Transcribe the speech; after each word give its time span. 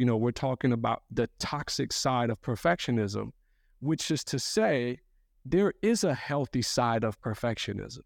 you 0.00 0.06
know, 0.06 0.16
we're 0.16 0.32
talking 0.32 0.72
about 0.72 1.02
the 1.10 1.28
toxic 1.38 1.92
side 1.92 2.30
of 2.30 2.40
perfectionism, 2.40 3.32
which 3.80 4.10
is 4.10 4.24
to 4.24 4.38
say, 4.38 4.98
there 5.44 5.74
is 5.82 6.04
a 6.04 6.14
healthy 6.14 6.62
side 6.62 7.04
of 7.04 7.20
perfectionism, 7.20 8.00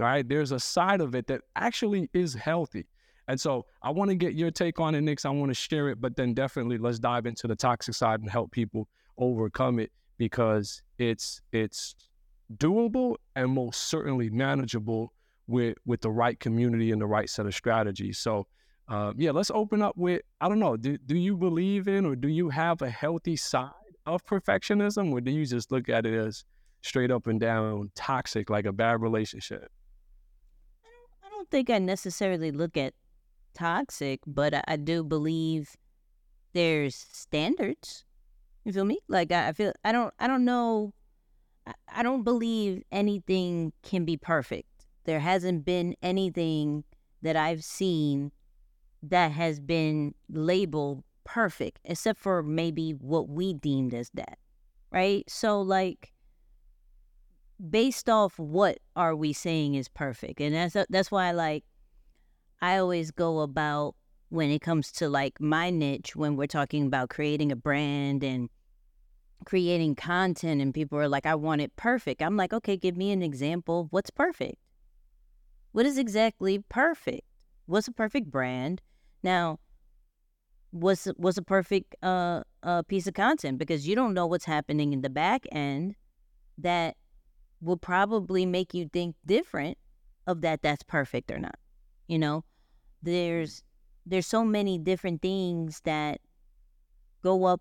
right? 0.00 0.28
There's 0.28 0.50
a 0.50 0.58
side 0.58 1.00
of 1.00 1.14
it 1.14 1.28
that 1.28 1.42
actually 1.54 2.10
is 2.12 2.34
healthy. 2.34 2.88
And 3.28 3.40
so 3.40 3.66
I 3.82 3.90
want 3.90 4.10
to 4.10 4.16
get 4.16 4.34
your 4.34 4.50
take 4.50 4.80
on 4.80 4.96
it, 4.96 5.02
Nix. 5.02 5.24
I 5.24 5.30
want 5.30 5.50
to 5.50 5.54
share 5.54 5.88
it, 5.90 6.00
but 6.00 6.16
then 6.16 6.34
definitely 6.34 6.76
let's 6.76 6.98
dive 6.98 7.24
into 7.24 7.46
the 7.46 7.54
toxic 7.54 7.94
side 7.94 8.18
and 8.18 8.28
help 8.28 8.50
people 8.50 8.88
overcome 9.16 9.78
it 9.78 9.92
because 10.16 10.82
it's 10.98 11.40
it's 11.52 11.94
doable 12.56 13.14
and 13.36 13.52
most 13.52 13.82
certainly 13.82 14.28
manageable 14.28 15.12
with 15.46 15.76
with 15.86 16.00
the 16.00 16.10
right 16.10 16.40
community 16.40 16.90
and 16.90 17.00
the 17.00 17.06
right 17.06 17.30
set 17.30 17.46
of 17.46 17.54
strategies. 17.54 18.18
So 18.18 18.48
uh, 18.88 19.12
yeah, 19.16 19.32
let's 19.32 19.50
open 19.50 19.82
up 19.82 19.96
with 19.96 20.22
I 20.40 20.48
don't 20.48 20.58
know. 20.58 20.76
Do 20.76 20.96
do 20.96 21.16
you 21.16 21.36
believe 21.36 21.88
in 21.88 22.06
or 22.06 22.16
do 22.16 22.28
you 22.28 22.48
have 22.48 22.80
a 22.80 22.88
healthy 22.90 23.36
side 23.36 23.72
of 24.06 24.24
perfectionism, 24.24 25.12
or 25.12 25.20
do 25.20 25.30
you 25.30 25.44
just 25.44 25.70
look 25.70 25.88
at 25.88 26.06
it 26.06 26.14
as 26.14 26.44
straight 26.80 27.10
up 27.10 27.26
and 27.26 27.38
down 27.38 27.90
toxic, 27.94 28.48
like 28.48 28.64
a 28.64 28.72
bad 28.72 29.02
relationship? 29.02 29.70
I 30.82 30.88
don't, 30.88 31.32
I 31.32 31.36
don't 31.36 31.50
think 31.50 31.68
I 31.68 31.78
necessarily 31.78 32.50
look 32.50 32.78
at 32.78 32.94
toxic, 33.52 34.20
but 34.26 34.54
I, 34.54 34.62
I 34.68 34.76
do 34.76 35.04
believe 35.04 35.76
there's 36.54 36.94
standards. 36.94 38.04
You 38.64 38.72
feel 38.72 38.86
me? 38.86 39.00
Like 39.06 39.32
I, 39.32 39.48
I 39.48 39.52
feel 39.52 39.72
I 39.84 39.92
don't 39.92 40.14
I 40.18 40.26
don't 40.26 40.46
know 40.46 40.94
I, 41.66 41.74
I 41.96 42.02
don't 42.02 42.22
believe 42.22 42.82
anything 42.90 43.74
can 43.82 44.06
be 44.06 44.16
perfect. 44.16 44.86
There 45.04 45.20
hasn't 45.20 45.66
been 45.66 45.94
anything 46.02 46.84
that 47.20 47.36
I've 47.36 47.64
seen 47.64 48.32
that 49.02 49.32
has 49.32 49.60
been 49.60 50.14
labeled 50.30 51.04
perfect, 51.24 51.80
except 51.84 52.18
for 52.18 52.42
maybe 52.42 52.92
what 52.92 53.28
we 53.28 53.54
deemed 53.54 53.94
as 53.94 54.10
that. 54.14 54.38
Right? 54.90 55.28
So 55.28 55.60
like 55.60 56.12
based 57.70 58.08
off 58.08 58.38
what 58.38 58.78
are 58.96 59.14
we 59.16 59.32
saying 59.32 59.74
is 59.74 59.88
perfect? 59.88 60.40
And 60.40 60.54
that's 60.54 60.76
that's 60.88 61.10
why 61.10 61.32
like 61.32 61.64
I 62.60 62.78
always 62.78 63.10
go 63.10 63.40
about 63.40 63.94
when 64.30 64.50
it 64.50 64.60
comes 64.60 64.92
to 64.92 65.08
like 65.08 65.40
my 65.40 65.70
niche 65.70 66.14
when 66.16 66.36
we're 66.36 66.46
talking 66.46 66.86
about 66.86 67.10
creating 67.10 67.52
a 67.52 67.56
brand 67.56 68.22
and 68.22 68.48
creating 69.44 69.94
content 69.94 70.60
and 70.60 70.74
people 70.74 70.98
are 70.98 71.08
like 71.08 71.26
I 71.26 71.34
want 71.34 71.60
it 71.60 71.74
perfect. 71.76 72.22
I'm 72.22 72.36
like, 72.36 72.52
"Okay, 72.52 72.76
give 72.76 72.96
me 72.96 73.10
an 73.12 73.22
example 73.22 73.88
what's 73.90 74.10
perfect." 74.10 74.56
What 75.72 75.86
is 75.86 75.98
exactly 75.98 76.58
perfect? 76.68 77.22
What's 77.66 77.88
a 77.88 77.92
perfect 77.92 78.30
brand? 78.30 78.80
Now, 79.22 79.58
what's 80.70 81.06
what's 81.16 81.38
a 81.38 81.42
perfect 81.42 81.96
uh, 82.02 82.42
uh 82.62 82.82
piece 82.82 83.06
of 83.06 83.14
content 83.14 83.58
because 83.58 83.88
you 83.88 83.96
don't 83.96 84.14
know 84.14 84.26
what's 84.26 84.44
happening 84.44 84.92
in 84.92 85.00
the 85.00 85.10
back 85.10 85.46
end 85.50 85.94
that 86.58 86.96
will 87.60 87.76
probably 87.76 88.46
make 88.46 88.74
you 88.74 88.88
think 88.92 89.16
different 89.24 89.78
of 90.26 90.42
that 90.42 90.62
that's 90.62 90.82
perfect 90.82 91.30
or 91.30 91.38
not. 91.38 91.58
You 92.06 92.18
know, 92.18 92.44
there's 93.02 93.62
there's 94.06 94.26
so 94.26 94.44
many 94.44 94.78
different 94.78 95.22
things 95.22 95.80
that 95.84 96.20
go 97.22 97.44
up 97.44 97.60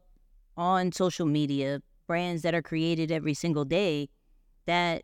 on 0.56 0.92
social 0.92 1.26
media, 1.26 1.82
brands 2.08 2.42
that 2.42 2.56
are 2.56 2.62
created 2.62 3.12
every 3.12 3.34
single 3.34 3.66
day 3.66 4.10
that 4.66 5.04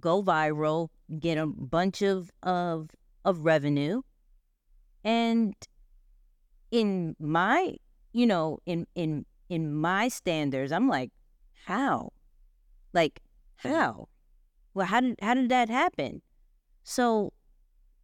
go 0.00 0.22
viral, 0.22 0.88
get 1.18 1.38
a 1.38 1.46
bunch 1.46 2.02
of 2.02 2.30
of 2.42 2.90
of 3.24 3.44
revenue. 3.44 4.02
And 5.06 5.54
in 6.72 7.14
my, 7.20 7.76
you 8.12 8.26
know, 8.26 8.58
in 8.66 8.88
in 8.96 9.24
in 9.48 9.72
my 9.72 10.08
standards, 10.08 10.72
I'm 10.72 10.88
like, 10.88 11.12
how? 11.66 12.12
Like, 12.92 13.20
how? 13.54 14.08
Well, 14.74 14.86
how 14.86 15.00
did 15.00 15.14
how 15.22 15.34
did 15.34 15.48
that 15.50 15.68
happen? 15.68 16.22
So 16.82 17.32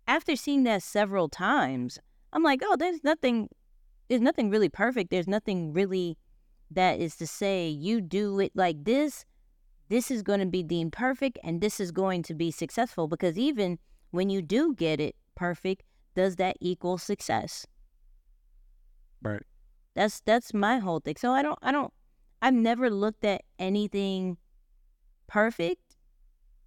after 0.06 0.36
seeing 0.36 0.62
that 0.62 0.84
several 0.84 1.28
times, 1.28 1.98
I'm 2.32 2.44
like, 2.44 2.60
oh, 2.64 2.76
there's 2.76 3.02
nothing 3.02 3.48
there's 4.08 4.20
nothing 4.20 4.48
really 4.48 4.68
perfect. 4.68 5.10
There's 5.10 5.26
nothing 5.26 5.72
really 5.72 6.16
that 6.70 7.00
is 7.00 7.16
to 7.16 7.26
say 7.26 7.68
you 7.68 8.00
do 8.00 8.38
it 8.38 8.52
like 8.54 8.84
this 8.84 9.24
this 9.88 10.08
is 10.08 10.22
going 10.22 10.40
to 10.40 10.46
be 10.46 10.62
deemed 10.62 10.92
perfect 10.92 11.38
and 11.42 11.60
this 11.60 11.80
is 11.80 11.90
going 11.90 12.22
to 12.22 12.32
be 12.32 12.50
successful 12.50 13.08
because 13.08 13.36
even 13.36 13.78
when 14.12 14.30
you 14.30 14.40
do 14.40 14.72
get 14.74 15.00
it 15.00 15.16
perfect, 15.34 15.82
does 16.14 16.36
that 16.36 16.56
equal 16.60 16.98
success? 16.98 17.66
Right. 19.22 19.42
That's 19.94 20.20
that's 20.20 20.54
my 20.54 20.78
whole 20.78 21.00
thing. 21.00 21.16
So 21.16 21.32
I 21.32 21.42
don't 21.42 21.58
I 21.62 21.72
don't 21.72 21.92
I've 22.40 22.54
never 22.54 22.90
looked 22.90 23.24
at 23.24 23.42
anything 23.58 24.36
perfect 25.26 25.96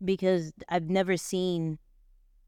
because 0.03 0.53
I've 0.69 0.89
never 0.89 1.17
seen 1.17 1.79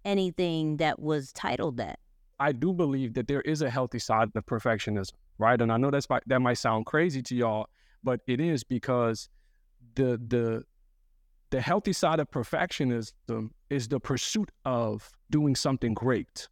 anything 0.05 0.77
that 0.77 0.99
was 0.99 1.33
titled 1.33 1.77
that. 1.77 1.99
I 2.39 2.51
do 2.51 2.71
believe 2.71 3.13
that 3.15 3.27
there 3.27 3.41
is 3.41 3.61
a 3.61 3.69
healthy 3.69 3.99
side 3.99 4.29
of 4.35 4.45
perfectionism, 4.45 5.13
right? 5.39 5.59
And 5.59 5.71
I 5.71 5.77
know 5.77 5.91
that's 5.91 6.07
that 6.27 6.39
might 6.39 6.57
sound 6.57 6.85
crazy 6.85 7.21
to 7.23 7.35
y'all, 7.35 7.67
but 8.03 8.21
it 8.27 8.39
is 8.39 8.63
because 8.63 9.29
the 9.95 10.21
the 10.27 10.63
the 11.49 11.61
healthy 11.61 11.93
side 11.93 12.19
of 12.19 12.29
perfectionism 12.29 13.49
is 13.69 13.87
the 13.87 13.99
pursuit 13.99 14.51
of 14.65 15.09
doing 15.29 15.55
something 15.55 15.93
great. 15.93 16.47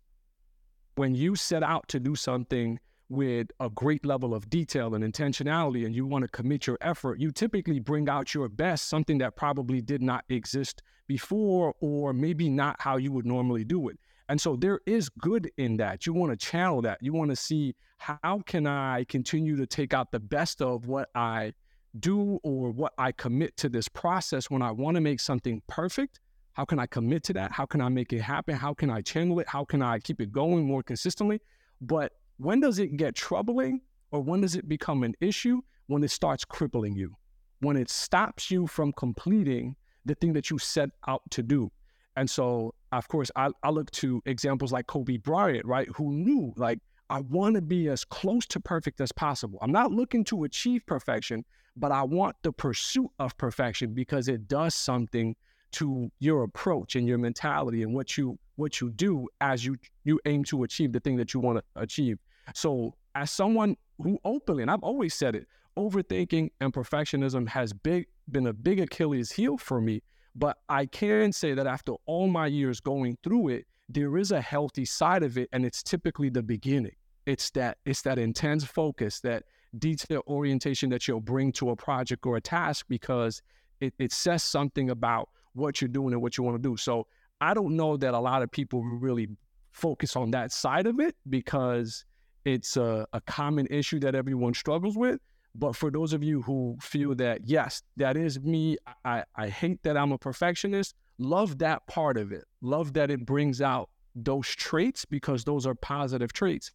When 0.95 1.13
you 1.13 1.35
set 1.35 1.61
out 1.61 1.89
to 1.89 1.99
do 1.99 2.15
something 2.15 2.79
with 3.09 3.47
a 3.59 3.69
great 3.69 4.05
level 4.05 4.33
of 4.33 4.49
detail 4.49 4.95
and 4.95 5.03
intentionality 5.03 5.85
and 5.85 5.93
you 5.93 6.05
want 6.05 6.23
to 6.23 6.29
commit 6.29 6.65
your 6.67 6.77
effort, 6.79 7.19
you 7.19 7.31
typically 7.31 7.79
bring 7.79 8.07
out 8.07 8.33
your 8.33 8.47
best, 8.47 8.87
something 8.87 9.17
that 9.17 9.35
probably 9.35 9.81
did 9.81 10.01
not 10.01 10.23
exist 10.29 10.81
before 11.05 11.75
or 11.81 12.13
maybe 12.13 12.49
not 12.49 12.79
how 12.79 12.95
you 12.95 13.11
would 13.11 13.25
normally 13.25 13.65
do 13.65 13.89
it. 13.89 13.99
And 14.29 14.39
so 14.39 14.55
there 14.55 14.79
is 14.85 15.09
good 15.09 15.51
in 15.57 15.75
that. 15.77 16.05
You 16.05 16.13
want 16.13 16.31
to 16.31 16.37
channel 16.37 16.81
that. 16.83 16.99
You 17.01 17.11
want 17.11 17.29
to 17.29 17.35
see 17.35 17.75
how 17.97 18.41
can 18.45 18.65
I 18.65 19.03
continue 19.03 19.57
to 19.57 19.67
take 19.67 19.93
out 19.93 20.11
the 20.11 20.19
best 20.19 20.61
of 20.61 20.87
what 20.87 21.09
I 21.13 21.53
do 21.99 22.39
or 22.43 22.71
what 22.71 22.93
I 22.97 23.11
commit 23.11 23.57
to 23.57 23.69
this 23.69 23.89
process 23.89 24.49
when 24.49 24.61
I 24.61 24.71
want 24.71 24.95
to 24.95 25.01
make 25.01 25.19
something 25.19 25.61
perfect. 25.67 26.21
How 26.55 26.63
can 26.63 26.79
I 26.79 26.85
commit 26.85 27.23
to 27.25 27.33
that? 27.33 27.51
How 27.51 27.65
can 27.65 27.81
I 27.81 27.89
make 27.89 28.13
it 28.13 28.21
happen? 28.21 28.55
How 28.55 28.73
can 28.73 28.89
I 28.89 29.01
channel 29.01 29.39
it? 29.39 29.47
How 29.47 29.65
can 29.65 29.81
I 29.81 29.99
keep 29.99 30.21
it 30.21 30.31
going 30.31 30.65
more 30.65 30.81
consistently? 30.81 31.41
But 31.81 32.13
when 32.37 32.61
does 32.61 32.79
it 32.79 32.95
get 32.95 33.13
troubling 33.13 33.81
or 34.11 34.21
when 34.21 34.39
does 34.39 34.55
it 34.55 34.67
become 34.69 35.03
an 35.03 35.15
issue? 35.19 35.61
When 35.87 36.01
it 36.03 36.11
starts 36.11 36.45
crippling 36.45 36.95
you, 36.95 37.15
when 37.59 37.75
it 37.75 37.89
stops 37.89 38.49
you 38.49 38.67
from 38.67 38.93
completing 38.93 39.75
the 40.05 40.15
thing 40.15 40.31
that 40.33 40.49
you 40.49 40.57
set 40.57 40.89
out 41.07 41.21
to 41.31 41.43
do. 41.43 41.71
And 42.15 42.29
so, 42.29 42.73
of 42.93 43.07
course, 43.09 43.29
I, 43.35 43.49
I 43.61 43.69
look 43.69 43.91
to 43.91 44.21
examples 44.25 44.71
like 44.71 44.87
Kobe 44.87 45.17
Bryant, 45.17 45.65
right? 45.65 45.89
Who 45.97 46.13
knew, 46.13 46.53
like, 46.55 46.79
I 47.09 47.19
want 47.19 47.55
to 47.55 47.61
be 47.61 47.89
as 47.89 48.05
close 48.05 48.45
to 48.47 48.59
perfect 48.59 49.01
as 49.01 49.11
possible. 49.11 49.59
I'm 49.61 49.73
not 49.73 49.91
looking 49.91 50.23
to 50.25 50.45
achieve 50.45 50.85
perfection, 50.85 51.43
but 51.75 51.91
I 51.91 52.03
want 52.03 52.37
the 52.41 52.53
pursuit 52.53 53.11
of 53.19 53.37
perfection 53.37 53.93
because 53.93 54.29
it 54.29 54.47
does 54.47 54.73
something 54.73 55.35
to 55.73 56.09
your 56.19 56.43
approach 56.43 56.95
and 56.95 57.07
your 57.07 57.17
mentality 57.17 57.83
and 57.83 57.93
what 57.93 58.17
you 58.17 58.37
what 58.55 58.79
you 58.79 58.89
do 58.91 59.27
as 59.41 59.65
you 59.65 59.75
you 60.03 60.19
aim 60.25 60.43
to 60.45 60.63
achieve 60.63 60.91
the 60.93 60.99
thing 60.99 61.17
that 61.17 61.33
you 61.33 61.39
want 61.39 61.57
to 61.57 61.63
achieve. 61.81 62.17
So 62.53 62.95
as 63.15 63.31
someone 63.31 63.75
who 63.97 64.19
openly, 64.23 64.61
and 64.61 64.71
I've 64.71 64.83
always 64.83 65.13
said 65.13 65.35
it, 65.35 65.47
overthinking 65.77 66.49
and 66.61 66.73
perfectionism 66.73 67.47
has 67.49 67.73
big 67.73 68.07
been 68.29 68.47
a 68.47 68.53
big 68.53 68.79
Achilles 68.79 69.31
heel 69.31 69.57
for 69.57 69.81
me. 69.81 70.01
But 70.35 70.57
I 70.67 70.85
can 70.85 71.31
say 71.31 71.53
that 71.53 71.65
after 71.65 71.93
all 72.05 72.27
my 72.27 72.47
years 72.47 72.81
going 72.81 73.17
through 73.23 73.49
it, 73.49 73.65
there 73.87 74.17
is 74.17 74.31
a 74.31 74.41
healthy 74.41 74.83
side 74.83 75.23
of 75.23 75.37
it, 75.37 75.47
and 75.53 75.65
it's 75.65 75.81
typically 75.81 76.29
the 76.29 76.43
beginning. 76.43 76.95
It's 77.25 77.49
that 77.51 77.77
it's 77.85 78.01
that 78.03 78.19
intense 78.19 78.63
focus, 78.63 79.19
that 79.21 79.43
detail 79.77 80.23
orientation 80.27 80.89
that 80.89 81.07
you'll 81.07 81.21
bring 81.21 81.51
to 81.53 81.69
a 81.69 81.75
project 81.75 82.25
or 82.25 82.37
a 82.37 82.41
task 82.41 82.85
because 82.87 83.41
it, 83.81 83.93
it 83.99 84.11
says 84.11 84.43
something 84.43 84.89
about 84.89 85.29
what 85.55 85.81
you're 85.81 85.87
doing 85.87 86.13
and 86.13 86.21
what 86.21 86.37
you 86.37 86.43
want 86.43 86.61
to 86.61 86.69
do. 86.69 86.77
So 86.77 87.07
I 87.41 87.53
don't 87.53 87.75
know 87.75 87.97
that 87.97 88.13
a 88.13 88.19
lot 88.19 88.41
of 88.41 88.51
people 88.51 88.83
really 88.83 89.27
focus 89.71 90.15
on 90.15 90.31
that 90.31 90.51
side 90.51 90.87
of 90.87 90.99
it 90.99 91.15
because 91.29 92.05
it's 92.45 92.77
a, 92.77 93.07
a 93.13 93.21
common 93.21 93.67
issue 93.67 93.99
that 93.99 94.15
everyone 94.15 94.53
struggles 94.53 94.95
with. 94.97 95.19
But 95.55 95.75
for 95.75 95.89
those 95.89 96.13
of 96.13 96.21
you 96.21 96.41
who 96.41 96.77
feel 96.81 97.15
that, 97.15 97.41
yes, 97.45 97.81
that 97.97 98.17
is 98.17 98.39
me, 98.41 98.77
I, 99.05 99.23
I 99.35 99.47
hate 99.47 99.81
that 99.83 99.95
I'm 99.97 100.11
a 100.11 100.17
perfectionist, 100.17 100.95
love 101.17 101.57
that 101.59 101.87
part 101.87 102.17
of 102.17 102.31
it. 102.31 102.43
Love 102.61 102.93
that 102.93 103.09
it 103.09 103.25
brings 103.25 103.61
out 103.61 103.89
those 104.15 104.47
traits 104.47 105.05
because 105.05 105.43
those 105.43 105.65
are 105.65 105.75
positive 105.75 106.33
traits. 106.33 106.71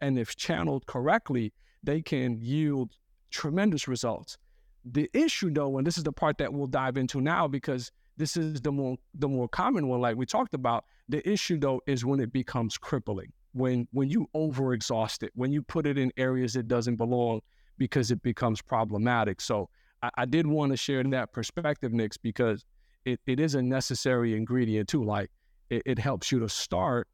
And 0.00 0.18
if 0.18 0.36
channeled 0.36 0.86
correctly, 0.86 1.52
they 1.82 2.02
can 2.02 2.38
yield 2.38 2.96
tremendous 3.30 3.86
results. 3.86 4.36
The 4.84 5.08
issue, 5.12 5.50
though, 5.50 5.78
and 5.78 5.86
this 5.86 5.96
is 5.96 6.04
the 6.04 6.12
part 6.12 6.38
that 6.38 6.52
we'll 6.52 6.66
dive 6.66 6.96
into 6.96 7.20
now 7.20 7.48
because 7.48 7.90
this 8.16 8.36
is 8.36 8.60
the 8.60 8.72
more 8.72 8.96
the 9.14 9.28
more 9.28 9.48
common 9.48 9.88
one, 9.88 10.00
like 10.00 10.16
we 10.16 10.26
talked 10.26 10.54
about. 10.54 10.84
The 11.08 11.26
issue, 11.28 11.58
though, 11.58 11.82
is 11.86 12.04
when 12.04 12.20
it 12.20 12.32
becomes 12.32 12.78
crippling, 12.78 13.32
when 13.52 13.88
when 13.92 14.08
you 14.08 14.28
overexhaust 14.34 15.22
it, 15.22 15.32
when 15.34 15.52
you 15.52 15.62
put 15.62 15.86
it 15.86 15.98
in 15.98 16.12
areas 16.16 16.56
it 16.56 16.68
doesn't 16.68 16.96
belong 16.96 17.40
because 17.78 18.10
it 18.10 18.22
becomes 18.22 18.62
problematic. 18.62 19.40
So 19.40 19.68
I, 20.02 20.10
I 20.18 20.24
did 20.24 20.46
want 20.46 20.72
to 20.72 20.76
share 20.76 21.02
that 21.02 21.32
perspective, 21.32 21.92
Nix, 21.92 22.16
because 22.16 22.64
it, 23.04 23.20
it 23.26 23.40
is 23.40 23.54
a 23.54 23.62
necessary 23.62 24.34
ingredient 24.34 24.88
too. 24.88 25.04
Like 25.04 25.30
it, 25.70 25.82
it 25.84 25.98
helps 25.98 26.30
you 26.30 26.38
to 26.40 26.48
start 26.48 27.08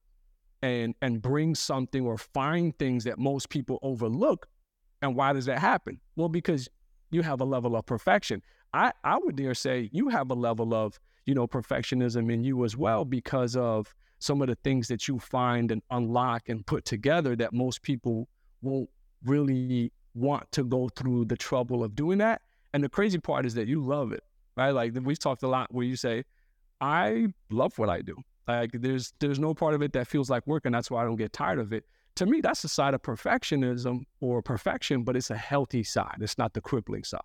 and 0.62 0.94
and 1.00 1.22
bring 1.22 1.54
something 1.54 2.04
or 2.04 2.18
find 2.18 2.78
things 2.78 3.04
that 3.04 3.18
most 3.18 3.48
people 3.48 3.78
overlook. 3.82 4.46
And 5.02 5.16
why 5.16 5.32
does 5.32 5.46
that 5.46 5.58
happen? 5.58 5.98
Well, 6.16 6.28
because 6.28 6.68
you 7.10 7.22
have 7.22 7.40
a 7.40 7.44
level 7.44 7.74
of 7.74 7.86
perfection. 7.86 8.42
I, 8.72 8.92
I 9.04 9.18
would 9.18 9.36
dare 9.36 9.54
say 9.54 9.88
you 9.92 10.08
have 10.08 10.30
a 10.30 10.34
level 10.34 10.74
of, 10.74 10.98
you 11.26 11.34
know, 11.34 11.46
perfectionism 11.46 12.32
in 12.32 12.44
you 12.44 12.64
as 12.64 12.76
well 12.76 13.04
because 13.04 13.56
of 13.56 13.94
some 14.18 14.42
of 14.42 14.48
the 14.48 14.54
things 14.56 14.88
that 14.88 15.08
you 15.08 15.18
find 15.18 15.70
and 15.70 15.82
unlock 15.90 16.48
and 16.48 16.64
put 16.66 16.84
together 16.84 17.34
that 17.36 17.52
most 17.52 17.82
people 17.82 18.28
won't 18.62 18.88
really 19.24 19.92
want 20.14 20.50
to 20.52 20.64
go 20.64 20.88
through 20.88 21.24
the 21.24 21.36
trouble 21.36 21.82
of 21.82 21.94
doing 21.94 22.18
that. 22.18 22.42
And 22.72 22.84
the 22.84 22.88
crazy 22.88 23.18
part 23.18 23.46
is 23.46 23.54
that 23.54 23.66
you 23.66 23.80
love 23.80 24.12
it, 24.12 24.22
right? 24.56 24.70
Like 24.70 24.92
we've 25.02 25.18
talked 25.18 25.42
a 25.42 25.48
lot 25.48 25.72
where 25.72 25.86
you 25.86 25.96
say, 25.96 26.24
I 26.80 27.28
love 27.50 27.78
what 27.78 27.88
I 27.88 28.02
do. 28.02 28.16
Like 28.46 28.70
there's 28.72 29.12
there's 29.20 29.38
no 29.38 29.54
part 29.54 29.74
of 29.74 29.82
it 29.82 29.92
that 29.92 30.08
feels 30.08 30.28
like 30.30 30.46
work, 30.46 30.66
and 30.66 30.74
that's 30.74 30.90
why 30.90 31.02
I 31.02 31.04
don't 31.04 31.16
get 31.16 31.32
tired 31.32 31.58
of 31.58 31.72
it. 31.72 31.84
To 32.16 32.26
me, 32.26 32.40
that's 32.40 32.64
a 32.64 32.68
side 32.68 32.94
of 32.94 33.02
perfectionism 33.02 34.04
or 34.20 34.42
perfection, 34.42 35.04
but 35.04 35.16
it's 35.16 35.30
a 35.30 35.36
healthy 35.36 35.84
side. 35.84 36.16
It's 36.20 36.36
not 36.36 36.52
the 36.54 36.60
crippling 36.60 37.04
side. 37.04 37.20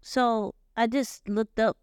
So 0.00 0.54
I 0.76 0.86
just 0.86 1.28
looked 1.28 1.58
up 1.58 1.76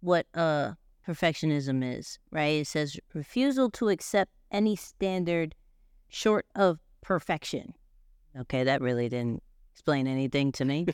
what 0.00 0.26
uh 0.34 0.72
perfectionism 1.06 1.98
is, 1.98 2.18
right? 2.30 2.60
It 2.60 2.66
says 2.66 2.98
refusal 3.14 3.70
to 3.70 3.88
accept 3.88 4.32
any 4.50 4.76
standard 4.76 5.54
short 6.08 6.46
of 6.54 6.78
perfection. 7.00 7.74
Okay, 8.38 8.64
that 8.64 8.80
really 8.80 9.08
didn't 9.08 9.42
explain 9.72 10.06
anything 10.06 10.52
to 10.52 10.64
me. 10.64 10.86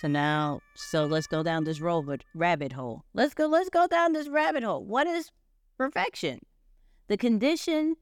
so 0.00 0.08
now, 0.08 0.60
so 0.74 1.06
let's 1.06 1.26
go 1.26 1.42
down 1.42 1.64
this 1.64 1.80
rabbit 1.80 2.24
rabbit 2.34 2.72
hole. 2.72 3.04
Let's 3.14 3.34
go. 3.34 3.46
Let's 3.46 3.70
go 3.70 3.86
down 3.86 4.12
this 4.12 4.28
rabbit 4.28 4.62
hole. 4.62 4.84
What 4.84 5.06
is 5.06 5.30
perfection? 5.76 6.40
The 7.08 7.16
condition, 7.16 7.96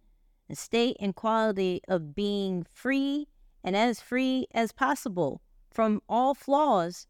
the 0.49 0.57
state, 0.57 0.97
and 1.01 1.15
quality 1.15 1.81
of 1.89 2.15
being 2.15 2.65
free 2.73 3.29
and 3.63 3.77
as 3.77 4.01
free 4.01 4.47
as 4.55 4.73
possible 4.73 5.43
from 5.77 6.01
all 6.09 6.33
flaws 6.33 7.07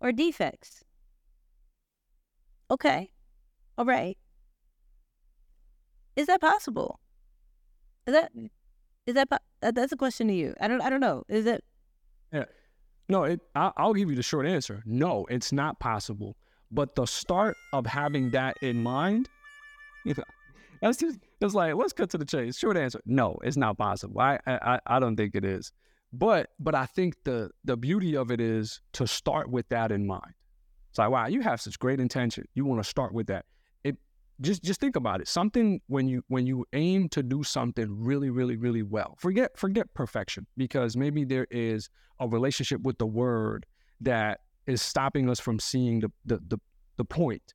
or 0.00 0.12
defects. 0.12 0.84
Okay. 2.70 3.10
All 3.76 3.84
right. 3.84 4.16
Is 6.14 6.28
that 6.28 6.40
possible? 6.40 7.00
Is 8.06 8.14
that 8.14 8.30
is 9.06 9.14
that 9.16 9.28
that's 9.60 9.92
a 9.92 9.96
question 9.96 10.28
to 10.28 10.34
you? 10.34 10.54
I 10.60 10.68
don't 10.68 10.80
I 10.80 10.88
don't 10.88 11.00
know. 11.00 11.24
Is 11.28 11.46
it? 11.46 11.64
Yeah. 12.32 12.44
No, 13.08 13.24
it, 13.24 13.40
I'll 13.56 13.92
give 13.92 14.08
you 14.08 14.16
the 14.16 14.22
short 14.22 14.46
answer. 14.46 14.82
No, 14.86 15.26
it's 15.28 15.52
not 15.52 15.78
possible. 15.80 16.36
But 16.70 16.94
the 16.94 17.06
start 17.06 17.56
of 17.72 17.86
having 17.86 18.30
that 18.30 18.56
in 18.62 18.82
mind, 18.82 19.28
you 20.04 20.14
know, 20.16 20.24
that's 20.80 20.98
just 20.98 21.18
it's 21.40 21.54
like 21.54 21.74
let's 21.74 21.92
cut 21.92 22.10
to 22.10 22.18
the 22.18 22.24
chase. 22.24 22.56
Short 22.56 22.76
answer: 22.76 23.00
No, 23.04 23.36
it's 23.42 23.56
not 23.56 23.76
possible. 23.78 24.20
I 24.20 24.38
I 24.46 24.78
I 24.86 25.00
don't 25.00 25.16
think 25.16 25.34
it 25.34 25.44
is. 25.44 25.72
But 26.18 26.50
but 26.58 26.74
I 26.74 26.86
think 26.86 27.14
the 27.24 27.50
the 27.64 27.76
beauty 27.76 28.16
of 28.16 28.30
it 28.30 28.40
is 28.40 28.80
to 28.92 29.06
start 29.06 29.50
with 29.50 29.68
that 29.68 29.92
in 29.92 30.06
mind. 30.06 30.32
It's 30.90 30.98
like, 30.98 31.10
wow, 31.10 31.26
you 31.26 31.42
have 31.42 31.60
such 31.60 31.78
great 31.78 32.00
intention. 32.00 32.46
You 32.54 32.64
want 32.64 32.82
to 32.82 32.88
start 32.88 33.12
with 33.12 33.26
that. 33.26 33.44
It 33.84 33.96
just 34.40 34.62
just 34.62 34.80
think 34.80 34.96
about 34.96 35.20
it. 35.20 35.28
Something 35.28 35.80
when 35.88 36.08
you 36.08 36.22
when 36.28 36.46
you 36.46 36.64
aim 36.72 37.10
to 37.10 37.22
do 37.22 37.42
something 37.42 37.86
really, 37.90 38.30
really, 38.30 38.56
really 38.56 38.82
well. 38.82 39.16
Forget 39.18 39.58
forget 39.58 39.92
perfection 39.92 40.46
because 40.56 40.96
maybe 40.96 41.24
there 41.24 41.46
is 41.50 41.90
a 42.18 42.26
relationship 42.26 42.80
with 42.80 42.96
the 42.96 43.06
word 43.06 43.66
that 44.00 44.40
is 44.66 44.80
stopping 44.80 45.28
us 45.28 45.38
from 45.38 45.58
seeing 45.58 46.00
the 46.00 46.10
the 46.24 46.40
the, 46.48 46.58
the 46.96 47.04
point. 47.04 47.52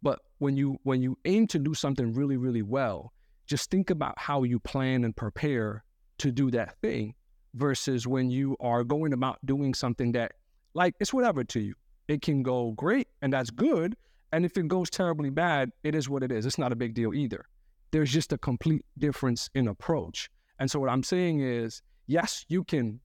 But 0.00 0.20
when 0.38 0.56
you 0.56 0.78
when 0.84 1.02
you 1.02 1.18
aim 1.26 1.46
to 1.48 1.58
do 1.58 1.74
something 1.74 2.14
really, 2.14 2.38
really 2.38 2.62
well, 2.62 3.12
just 3.46 3.70
think 3.70 3.90
about 3.90 4.18
how 4.18 4.44
you 4.44 4.58
plan 4.58 5.04
and 5.04 5.14
prepare 5.14 5.84
to 6.16 6.32
do 6.32 6.50
that 6.52 6.80
thing 6.80 7.14
versus 7.54 8.06
when 8.06 8.30
you 8.30 8.56
are 8.60 8.84
going 8.84 9.12
about 9.12 9.38
doing 9.44 9.74
something 9.74 10.12
that 10.12 10.32
like 10.74 10.94
it's 11.00 11.12
whatever 11.12 11.42
to 11.42 11.60
you 11.60 11.74
it 12.10 12.22
can 12.22 12.42
go 12.42 12.72
great 12.72 13.06
and 13.22 13.32
that's 13.32 13.50
good. 13.50 13.96
And 14.32 14.44
if 14.44 14.56
it 14.56 14.66
goes 14.66 14.90
terribly 14.90 15.30
bad, 15.30 15.70
it 15.84 15.94
is 15.94 16.08
what 16.08 16.24
it 16.24 16.32
is. 16.32 16.44
It's 16.44 16.58
not 16.58 16.72
a 16.72 16.76
big 16.76 16.92
deal 16.92 17.14
either. 17.14 17.44
There's 17.92 18.12
just 18.12 18.32
a 18.32 18.38
complete 18.38 18.84
difference 18.98 19.48
in 19.54 19.68
approach. 19.68 20.28
And 20.58 20.68
so 20.70 20.80
what 20.80 20.90
I'm 20.90 21.04
saying 21.04 21.40
is, 21.40 21.82
yes, 22.06 22.44
you 22.48 22.64
can 22.64 23.00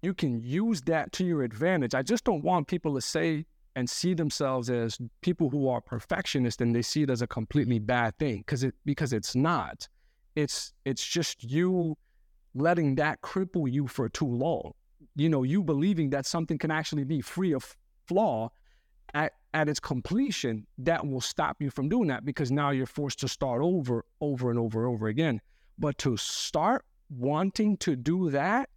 you 0.00 0.14
can 0.14 0.40
use 0.40 0.80
that 0.82 1.12
to 1.12 1.24
your 1.24 1.42
advantage. 1.42 1.94
I 1.94 2.02
just 2.02 2.24
don't 2.24 2.42
want 2.42 2.68
people 2.68 2.94
to 2.94 3.00
say 3.00 3.44
and 3.76 3.88
see 3.88 4.14
themselves 4.14 4.70
as 4.70 4.98
people 5.20 5.50
who 5.50 5.68
are 5.68 5.80
perfectionists 5.80 6.62
and 6.62 6.74
they 6.74 6.82
see 6.82 7.02
it 7.02 7.10
as 7.10 7.20
a 7.20 7.26
completely 7.26 7.78
bad 7.78 8.16
thing 8.18 8.38
because 8.38 8.64
it 8.64 8.74
because 8.86 9.12
it's 9.12 9.34
not. 9.34 9.88
It's 10.36 10.72
it's 10.86 11.06
just 11.06 11.44
you 11.44 11.96
letting 12.58 12.96
that 12.96 13.20
cripple 13.22 13.70
you 13.70 13.86
for 13.86 14.08
too 14.08 14.26
long. 14.26 14.72
You 15.16 15.28
know, 15.28 15.42
you 15.42 15.62
believing 15.62 16.10
that 16.10 16.26
something 16.26 16.58
can 16.58 16.70
actually 16.70 17.04
be 17.04 17.20
free 17.20 17.52
of 17.52 17.76
flaw 18.06 18.50
at, 19.14 19.32
at 19.54 19.68
its 19.68 19.80
completion, 19.80 20.66
that 20.78 21.06
will 21.06 21.20
stop 21.20 21.56
you 21.60 21.70
from 21.70 21.88
doing 21.88 22.08
that 22.08 22.24
because 22.24 22.50
now 22.50 22.70
you're 22.70 22.86
forced 22.86 23.20
to 23.20 23.28
start 23.28 23.62
over, 23.62 24.04
over 24.20 24.50
and 24.50 24.58
over 24.58 24.84
and 24.84 24.94
over 24.94 25.08
again. 25.08 25.40
But 25.78 25.98
to 25.98 26.16
start 26.16 26.84
wanting 27.08 27.76
to 27.78 27.96
do 27.96 28.30
that, 28.30 28.68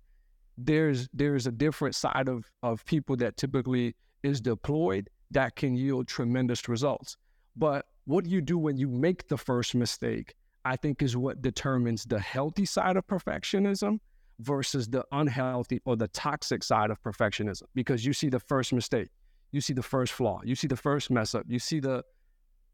there's 0.58 1.10
there's 1.14 1.48
a 1.48 1.52
different 1.52 1.96
side 1.96 2.28
of 2.28 2.52
of 2.62 2.86
people 2.86 3.16
that 3.18 3.38
typically 3.38 3.96
is 4.22 4.42
deployed 4.42 5.10
that 5.32 5.56
can 5.56 5.76
yield 5.76 6.08
tremendous 6.08 6.68
results. 6.70 7.18
But 7.56 7.86
what 8.06 8.26
do 8.26 8.30
you 8.30 8.42
do 8.42 8.58
when 8.58 8.78
you 8.78 8.88
make 8.88 9.28
the 9.28 9.38
first 9.38 9.74
mistake? 9.76 10.36
I 10.66 10.76
think 10.76 11.02
is 11.02 11.18
what 11.18 11.42
determines 11.42 12.06
the 12.06 12.20
healthy 12.20 12.66
side 12.66 12.98
of 12.98 13.08
perfectionism 13.08 14.00
versus 14.40 14.88
the 14.88 15.04
unhealthy 15.12 15.82
or 15.86 15.96
the 15.96 16.08
toxic 16.10 16.64
side 16.64 16.90
of 16.90 17.02
perfectionism 17.04 17.64
because 17.76 18.06
you 18.06 18.14
see 18.14 18.30
the 18.30 18.40
first 18.40 18.74
mistake 18.74 19.10
you 19.52 19.62
see 19.62 19.74
the 19.74 19.84
first 19.84 20.14
flaw, 20.14 20.42
you 20.44 20.56
see 20.56 20.68
the 20.68 20.78
first 20.78 21.12
mess 21.12 21.36
up, 21.36 21.44
you 21.48 21.60
see 21.60 21.80
the, 21.80 22.04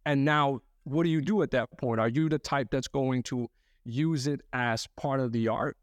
and 0.06 0.24
now 0.24 0.62
what 0.84 1.04
do 1.04 1.10
you 1.10 1.22
do 1.22 1.42
at 1.42 1.52
that 1.52 1.70
point? 1.78 2.00
Are 2.00 2.08
you 2.08 2.30
the 2.30 2.40
type 2.40 2.70
that's 2.72 2.88
going 2.88 3.24
to 3.24 3.48
use 3.84 4.28
it 4.28 4.42
as 4.54 4.88
part 4.96 5.20
of 5.20 5.32
the 5.32 5.48
art 5.48 5.76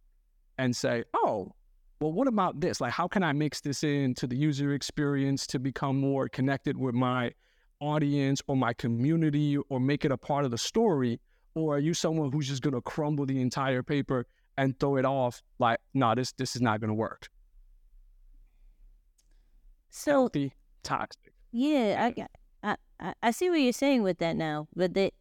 and 0.58 0.74
say, 0.74 1.04
oh, 1.14 1.52
well, 2.00 2.12
what 2.12 2.28
about 2.28 2.60
this? 2.60 2.80
Like, 2.80 2.92
how 2.92 3.08
can 3.08 3.22
I 3.22 3.32
mix 3.32 3.60
this 3.60 3.82
into 3.82 4.26
the 4.26 4.36
user 4.36 4.72
experience 4.72 5.46
to 5.48 5.58
become 5.58 5.98
more 5.98 6.28
connected 6.28 6.76
with 6.76 6.94
my 6.94 7.32
audience 7.80 8.40
or 8.46 8.56
my 8.56 8.72
community 8.72 9.56
or 9.68 9.80
make 9.80 10.04
it 10.04 10.12
a 10.12 10.16
part 10.16 10.44
of 10.44 10.50
the 10.50 10.58
story? 10.58 11.20
Or 11.54 11.76
are 11.76 11.80
you 11.80 11.94
someone 11.94 12.32
who's 12.32 12.48
just 12.48 12.62
going 12.62 12.74
to 12.74 12.80
crumble 12.80 13.26
the 13.26 13.40
entire 13.40 13.82
paper 13.82 14.26
and 14.56 14.78
throw 14.78 14.96
it 14.96 15.04
off 15.04 15.42
like, 15.58 15.78
no, 15.92 16.08
nah, 16.08 16.14
this 16.14 16.32
this 16.32 16.56
is 16.56 16.62
not 16.62 16.80
going 16.80 16.88
to 16.88 16.94
work? 16.94 17.28
So 19.90 20.12
Healthy 20.12 20.52
toxic. 20.82 21.32
Yeah, 21.52 22.10
I, 22.16 22.76
I 23.00 23.14
I 23.22 23.30
see 23.30 23.50
what 23.50 23.60
you're 23.60 23.72
saying 23.72 24.02
with 24.02 24.18
that 24.18 24.36
now, 24.36 24.68
but 24.74 24.94
that 24.94 25.12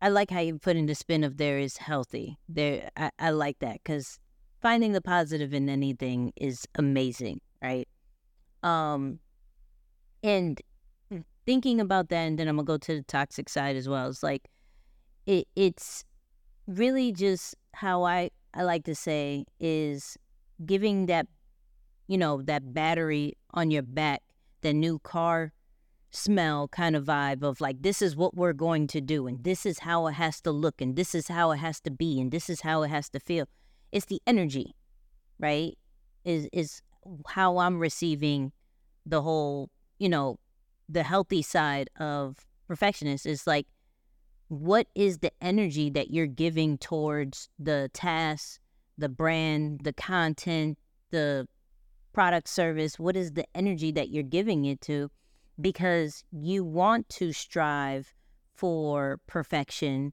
I 0.00 0.08
like 0.08 0.30
how 0.30 0.40
you 0.40 0.58
put 0.58 0.76
in 0.76 0.86
the 0.86 0.94
spin 0.94 1.24
of 1.24 1.36
there 1.38 1.58
is 1.58 1.76
healthy. 1.78 2.38
There, 2.48 2.90
I, 2.96 3.10
I 3.18 3.30
like 3.30 3.58
that 3.60 3.80
because 3.82 4.20
finding 4.60 4.92
the 4.92 5.00
positive 5.00 5.52
in 5.52 5.68
anything 5.68 6.32
is 6.36 6.66
amazing, 6.76 7.40
right? 7.62 7.88
Um, 8.62 9.18
and 10.22 10.60
thinking 11.48 11.80
about 11.80 12.10
that, 12.10 12.24
and 12.28 12.38
then 12.38 12.46
I'm 12.48 12.56
gonna 12.56 12.66
go 12.66 12.76
to 12.76 12.96
the 12.96 13.02
toxic 13.02 13.48
side 13.48 13.76
as 13.76 13.88
well. 13.88 14.08
It's 14.08 14.22
like 14.22 14.48
it, 15.24 15.48
it's 15.56 16.04
really 16.66 17.12
just 17.12 17.54
how 17.74 18.04
I 18.04 18.30
I 18.52 18.62
like 18.64 18.84
to 18.84 18.94
say 18.94 19.46
is 19.58 20.18
giving 20.66 21.06
that 21.06 21.26
you 22.08 22.18
know, 22.18 22.42
that 22.42 22.74
battery 22.74 23.36
on 23.52 23.70
your 23.70 23.82
back, 23.82 24.22
the 24.62 24.72
new 24.72 24.98
car 24.98 25.52
smell 26.10 26.66
kind 26.68 26.96
of 26.96 27.04
vibe 27.04 27.42
of 27.42 27.60
like, 27.60 27.82
this 27.82 28.02
is 28.02 28.16
what 28.16 28.34
we're 28.34 28.54
going 28.54 28.86
to 28.88 29.00
do, 29.00 29.26
and 29.26 29.44
this 29.44 29.66
is 29.66 29.80
how 29.80 30.06
it 30.06 30.14
has 30.14 30.40
to 30.40 30.50
look, 30.50 30.80
and 30.80 30.96
this 30.96 31.14
is 31.14 31.28
how 31.28 31.52
it 31.52 31.58
has 31.58 31.80
to 31.82 31.90
be, 31.90 32.18
and 32.20 32.32
this 32.32 32.48
is 32.48 32.62
how 32.62 32.82
it 32.82 32.88
has 32.88 33.10
to 33.10 33.20
feel. 33.20 33.44
It's 33.92 34.06
the 34.06 34.20
energy, 34.26 34.74
right? 35.38 35.76
Is 36.24 36.48
is 36.52 36.82
how 37.28 37.58
I'm 37.58 37.78
receiving 37.78 38.52
the 39.06 39.22
whole, 39.22 39.70
you 39.98 40.08
know, 40.08 40.38
the 40.88 41.02
healthy 41.02 41.42
side 41.42 41.90
of 41.98 42.46
perfectionist 42.66 43.26
is 43.26 43.46
like 43.46 43.66
what 44.48 44.86
is 44.94 45.18
the 45.18 45.32
energy 45.42 45.90
that 45.90 46.10
you're 46.10 46.26
giving 46.26 46.78
towards 46.78 47.48
the 47.58 47.90
task, 47.92 48.60
the 48.96 49.08
brand, 49.08 49.80
the 49.84 49.92
content, 49.92 50.78
the 51.10 51.46
product, 52.12 52.48
service, 52.48 52.98
what 52.98 53.16
is 53.16 53.32
the 53.32 53.44
energy 53.54 53.92
that 53.92 54.08
you're 54.08 54.22
giving 54.22 54.64
it 54.64 54.80
to? 54.80 55.10
Because 55.60 56.24
you 56.32 56.64
want 56.64 57.08
to 57.10 57.32
strive 57.32 58.14
for 58.54 59.20
perfection, 59.26 60.12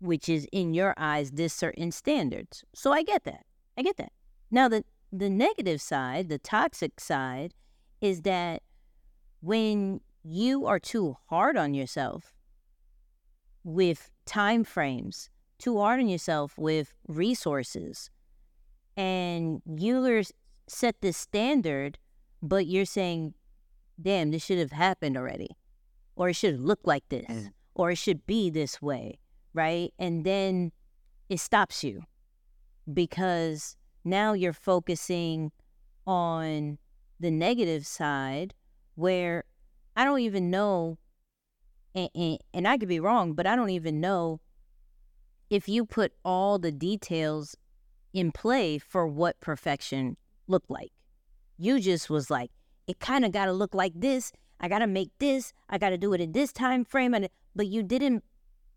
which 0.00 0.28
is 0.28 0.46
in 0.52 0.72
your 0.72 0.94
eyes 0.96 1.32
this 1.32 1.52
certain 1.52 1.90
standards. 1.90 2.64
So 2.74 2.92
I 2.92 3.02
get 3.02 3.24
that. 3.24 3.44
I 3.76 3.82
get 3.82 3.96
that. 3.96 4.12
Now 4.50 4.68
the 4.68 4.84
the 5.10 5.30
negative 5.30 5.80
side, 5.80 6.28
the 6.28 6.38
toxic 6.38 7.00
side 7.00 7.54
is 8.00 8.22
that 8.22 8.62
when 9.40 10.00
you 10.24 10.66
are 10.66 10.78
too 10.78 11.16
hard 11.26 11.56
on 11.56 11.74
yourself 11.74 12.34
with 13.64 14.10
time 14.26 14.64
frames, 14.64 15.30
too 15.58 15.78
hard 15.78 16.00
on 16.00 16.08
yourself 16.08 16.58
with 16.58 16.94
resources, 17.06 18.10
and 18.96 19.62
you 19.66 20.22
set 20.66 21.00
this 21.00 21.16
standard, 21.16 21.98
but 22.42 22.66
you're 22.66 22.84
saying, 22.84 23.34
damn, 24.00 24.30
this 24.30 24.44
should 24.44 24.58
have 24.58 24.72
happened 24.72 25.16
already, 25.16 25.50
or 26.16 26.28
it 26.28 26.34
should 26.34 26.60
look 26.60 26.80
like 26.84 27.08
this, 27.08 27.26
mm. 27.26 27.48
or 27.74 27.90
it 27.90 27.98
should 27.98 28.26
be 28.26 28.50
this 28.50 28.82
way, 28.82 29.18
right? 29.54 29.92
And 29.98 30.24
then 30.24 30.72
it 31.28 31.40
stops 31.40 31.84
you 31.84 32.02
because 32.92 33.76
now 34.04 34.32
you're 34.32 34.52
focusing 34.52 35.52
on 36.06 36.78
the 37.20 37.30
negative 37.30 37.86
side 37.86 38.54
where 38.98 39.44
I 39.94 40.04
don't 40.04 40.18
even 40.20 40.50
know, 40.50 40.98
and, 41.94 42.10
and, 42.16 42.38
and 42.52 42.66
I 42.66 42.76
could 42.76 42.88
be 42.88 42.98
wrong, 42.98 43.32
but 43.32 43.46
I 43.46 43.54
don't 43.54 43.70
even 43.70 44.00
know 44.00 44.40
if 45.50 45.68
you 45.68 45.84
put 45.84 46.12
all 46.24 46.58
the 46.58 46.72
details 46.72 47.56
in 48.12 48.32
play 48.32 48.76
for 48.76 49.06
what 49.06 49.38
perfection 49.40 50.16
looked 50.48 50.68
like. 50.68 50.90
You 51.58 51.78
just 51.78 52.10
was 52.10 52.28
like, 52.28 52.50
it 52.88 52.98
kind 52.98 53.24
of 53.24 53.30
got 53.30 53.46
to 53.46 53.52
look 53.52 53.72
like 53.72 53.92
this. 53.94 54.32
I 54.60 54.66
got 54.66 54.80
to 54.80 54.88
make 54.88 55.10
this. 55.20 55.52
I 55.70 55.78
got 55.78 55.90
to 55.90 55.98
do 55.98 56.12
it 56.12 56.20
in 56.20 56.32
this 56.32 56.52
time 56.52 56.84
frame. 56.84 57.14
And 57.14 57.28
but 57.54 57.68
you 57.68 57.84
didn't 57.84 58.24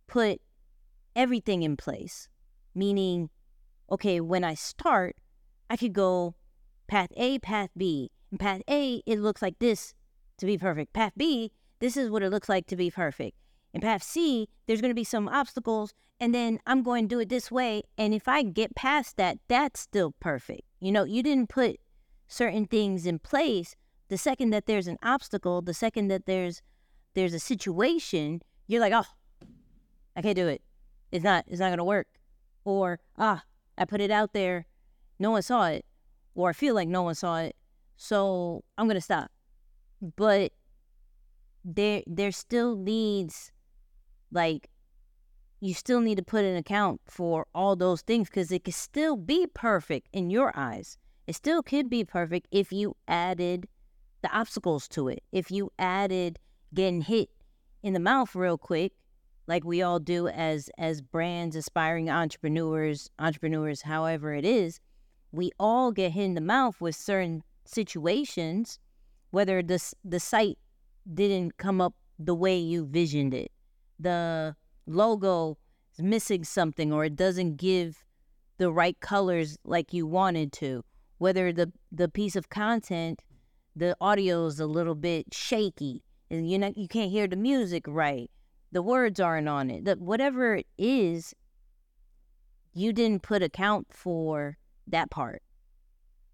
put 0.05 0.39
everything 1.15 1.63
in 1.63 1.77
place. 1.77 2.29
Meaning, 2.75 3.31
okay, 3.89 4.21
when 4.21 4.43
I 4.43 4.53
start, 4.53 5.15
I 5.67 5.77
could 5.77 5.93
go 5.93 6.35
path 6.87 7.09
A, 7.17 7.39
path 7.39 7.71
B. 7.75 8.11
And 8.29 8.39
path 8.39 8.61
A, 8.69 9.01
it 9.07 9.19
looks 9.19 9.41
like 9.41 9.57
this 9.57 9.95
to 10.41 10.45
be 10.45 10.57
perfect. 10.57 10.91
Path 10.91 11.13
B, 11.15 11.51
this 11.79 11.95
is 11.95 12.09
what 12.09 12.23
it 12.23 12.29
looks 12.29 12.49
like 12.49 12.67
to 12.67 12.75
be 12.75 12.91
perfect. 12.91 13.37
In 13.73 13.79
path 13.79 14.03
C, 14.03 14.49
there's 14.67 14.81
going 14.81 14.91
to 14.91 14.95
be 14.95 15.05
some 15.05 15.29
obstacles, 15.29 15.93
and 16.19 16.35
then 16.35 16.59
I'm 16.67 16.83
going 16.83 17.07
to 17.07 17.15
do 17.15 17.19
it 17.21 17.29
this 17.29 17.49
way. 17.49 17.83
And 17.97 18.13
if 18.13 18.27
I 18.27 18.43
get 18.43 18.75
past 18.75 19.15
that, 19.17 19.37
that's 19.47 19.79
still 19.79 20.13
perfect. 20.19 20.63
You 20.79 20.91
know, 20.91 21.05
you 21.05 21.23
didn't 21.23 21.47
put 21.47 21.77
certain 22.27 22.65
things 22.65 23.05
in 23.05 23.19
place. 23.19 23.75
The 24.09 24.17
second 24.17 24.49
that 24.49 24.65
there's 24.65 24.87
an 24.87 24.97
obstacle, 25.01 25.61
the 25.61 25.73
second 25.73 26.09
that 26.09 26.25
there's 26.25 26.61
there's 27.13 27.33
a 27.33 27.39
situation, 27.39 28.41
you're 28.67 28.81
like, 28.81 28.93
oh, 28.93 29.47
I 30.15 30.21
can't 30.21 30.35
do 30.35 30.47
it. 30.47 30.61
It's 31.11 31.23
not. 31.23 31.45
It's 31.47 31.59
not 31.59 31.67
going 31.67 31.77
to 31.77 31.83
work. 31.83 32.07
Or 32.65 32.99
ah, 33.17 33.43
I 33.77 33.85
put 33.85 34.01
it 34.01 34.11
out 34.11 34.33
there, 34.33 34.65
no 35.19 35.31
one 35.31 35.41
saw 35.41 35.67
it, 35.67 35.85
or 36.35 36.49
I 36.49 36.53
feel 36.53 36.75
like 36.75 36.87
no 36.87 37.03
one 37.03 37.15
saw 37.15 37.37
it, 37.39 37.55
so 37.95 38.63
I'm 38.77 38.87
going 38.87 38.95
to 38.95 39.01
stop. 39.01 39.31
But 40.01 40.53
there 41.63 42.01
there 42.07 42.31
still 42.31 42.75
needs 42.75 43.51
like 44.31 44.69
you 45.59 45.75
still 45.75 46.01
need 46.01 46.15
to 46.15 46.23
put 46.23 46.43
an 46.43 46.55
account 46.55 47.01
for 47.07 47.45
all 47.53 47.75
those 47.75 48.01
things 48.01 48.27
because 48.27 48.51
it 48.51 48.63
could 48.63 48.73
still 48.73 49.15
be 49.15 49.45
perfect 49.53 50.07
in 50.11 50.31
your 50.31 50.51
eyes. 50.55 50.97
It 51.27 51.35
still 51.35 51.61
could 51.61 51.87
be 51.87 52.03
perfect 52.03 52.47
if 52.51 52.73
you 52.73 52.95
added 53.07 53.67
the 54.23 54.35
obstacles 54.35 54.87
to 54.89 55.07
it. 55.07 55.23
If 55.31 55.51
you 55.51 55.71
added 55.77 56.39
getting 56.73 57.01
hit 57.01 57.29
in 57.83 57.93
the 57.93 57.99
mouth 57.99 58.35
real 58.35 58.57
quick, 58.57 58.93
like 59.47 59.63
we 59.63 59.83
all 59.83 59.99
do 59.99 60.27
as 60.27 60.69
as 60.79 61.01
brands, 61.01 61.55
aspiring 61.55 62.09
entrepreneurs, 62.09 63.11
entrepreneurs, 63.19 63.83
however 63.83 64.33
it 64.33 64.45
is, 64.45 64.79
we 65.31 65.51
all 65.59 65.91
get 65.91 66.13
hit 66.13 66.23
in 66.23 66.33
the 66.33 66.41
mouth 66.41 66.81
with 66.81 66.95
certain 66.95 67.43
situations, 67.65 68.79
whether 69.31 69.61
the 69.63 69.81
the 70.05 70.19
site 70.19 70.57
didn't 71.11 71.57
come 71.57 71.81
up 71.81 71.95
the 72.19 72.35
way 72.35 72.57
you 72.57 72.85
visioned 72.85 73.33
it. 73.33 73.51
The 73.99 74.55
logo 74.85 75.57
is 75.93 76.03
missing 76.03 76.43
something 76.43 76.93
or 76.93 77.05
it 77.05 77.15
doesn't 77.15 77.57
give 77.57 78.05
the 78.57 78.71
right 78.71 78.99
colors 78.99 79.57
like 79.63 79.93
you 79.93 80.05
wanted 80.05 80.53
to. 80.53 80.83
Whether 81.17 81.51
the 81.51 81.71
the 81.91 82.07
piece 82.07 82.35
of 82.35 82.49
content 82.49 83.23
the 83.75 83.95
audio 84.01 84.45
is 84.47 84.59
a 84.59 84.65
little 84.65 84.95
bit 84.95 85.33
shaky 85.33 86.03
and 86.29 86.49
you 86.49 86.59
know 86.59 86.73
you 86.75 86.89
can't 86.89 87.09
hear 87.09 87.25
the 87.25 87.37
music 87.37 87.85
right 87.87 88.29
the 88.73 88.81
words 88.81 89.17
aren't 89.17 89.47
on 89.47 89.69
it 89.71 89.85
the, 89.85 89.95
whatever 89.95 90.55
it 90.55 90.67
is 90.77 91.33
you 92.73 92.93
didn't 92.93 93.21
put 93.21 93.43
account 93.43 93.87
for 93.91 94.57
that 94.87 95.09
part. 95.09 95.41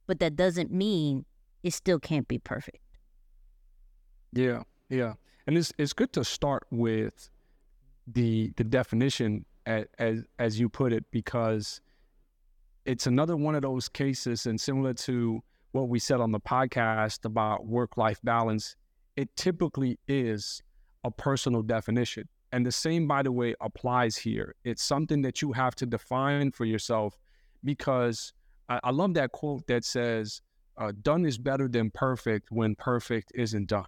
But 0.06 0.20
that 0.20 0.36
doesn't 0.36 0.72
mean 0.72 1.26
it 1.64 1.74
still 1.74 2.00
can't 2.00 2.28
be 2.28 2.40
perfect 2.40 2.78
yeah 4.32 4.64
yeah. 4.90 5.14
And 5.46 5.58
it's 5.58 5.74
it's 5.78 5.94
good 5.94 6.14
to 6.14 6.24
start 6.24 6.66
with 6.72 7.30
the 8.08 8.52
the 8.56 8.64
definition 8.64 9.46
as, 9.66 10.24
as 10.40 10.60
you 10.60 10.70
put 10.70 10.94
it 10.94 11.06
because 11.12 11.82
it's 12.86 13.06
another 13.06 13.36
one 13.36 13.54
of 13.56 13.62
those 13.62 13.90
cases 13.90 14.46
and 14.46 14.60
similar 14.60 14.94
to 14.94 15.42
what 15.74 15.90
we 15.90 16.00
said 16.00 16.22
on 16.22 16.32
the 16.32 16.40
podcast 16.40 17.26
about 17.26 17.66
work 17.66 17.98
life 17.98 18.20
balance 18.24 18.78
it 19.18 19.36
typically 19.36 20.00
is 20.08 20.62
a 21.04 21.12
personal 21.12 21.62
definition. 21.62 22.30
And 22.54 22.66
the 22.66 22.72
same 22.72 23.08
by 23.08 23.24
the 23.24 23.32
way 23.32 23.56
applies 23.60 24.16
here. 24.16 24.56
It's 24.64 24.84
something 24.84 25.22
that 25.24 25.42
you 25.42 25.52
have 25.52 25.76
to 25.76 25.86
define 25.86 26.52
for 26.52 26.66
yourself 26.66 27.18
because 27.64 28.34
i, 28.70 28.80
I 28.84 28.92
love 28.92 29.16
that 29.16 29.32
quote 29.32 29.66
that 29.68 29.84
says 29.84 30.42
uh, 30.78 30.92
done 31.02 31.26
is 31.26 31.38
better 31.38 31.68
than 31.68 31.90
perfect 31.90 32.52
when 32.52 32.76
perfect 32.76 33.32
isn't 33.34 33.68
done 33.68 33.88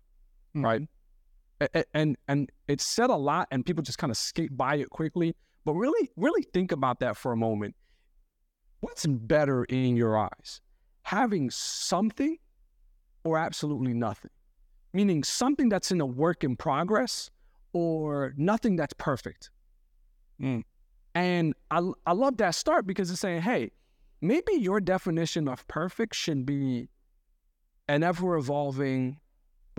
mm-hmm. 0.56 0.65
right 0.65 0.82
and 1.94 2.18
and 2.27 2.51
it's 2.68 2.86
said 2.86 3.10
a 3.10 3.15
lot 3.15 3.48
and 3.51 3.65
people 3.65 3.84
just 3.84 3.98
kind 3.98 4.12
of 4.12 4.18
skate 4.18 4.56
by 4.56 4.75
it 4.75 4.89
quickly 4.89 5.36
but 5.65 5.74
really 5.74 6.10
really 6.15 6.44
think 6.53 6.72
about 6.72 7.00
that 7.00 7.18
for 7.18 7.32
a 7.32 7.38
moment. 7.38 7.75
What's 8.79 9.06
better 9.06 9.65
in 9.65 9.98
your 9.98 10.18
eyes? 10.18 10.62
Having 11.03 11.50
something 11.51 12.38
or 13.25 13.38
absolutely 13.38 13.94
nothing? 13.94 14.32
Meaning 14.94 15.24
something 15.24 15.68
that's 15.68 15.91
in 15.91 16.00
a 16.00 16.06
work 16.06 16.44
in 16.44 16.56
progress 16.56 17.29
or 17.74 18.34
nothing 18.38 18.77
that's 18.77 18.94
perfect? 18.94 19.51
Mm. 20.41 20.63
and 21.15 21.53
I, 21.70 21.82
I 22.06 22.13
love 22.13 22.38
that 22.38 22.56
start 22.56 22.88
because 22.88 23.12
it's 23.12 23.20
saying 23.20 23.41
hey 23.41 23.72
maybe 24.22 24.53
your 24.53 24.79
definition 24.79 25.50
of 25.50 25.68
perfect 25.68 26.15
should 26.15 26.46
be 26.46 26.88
an 27.89 28.03
ever 28.03 28.38
evolving 28.38 29.18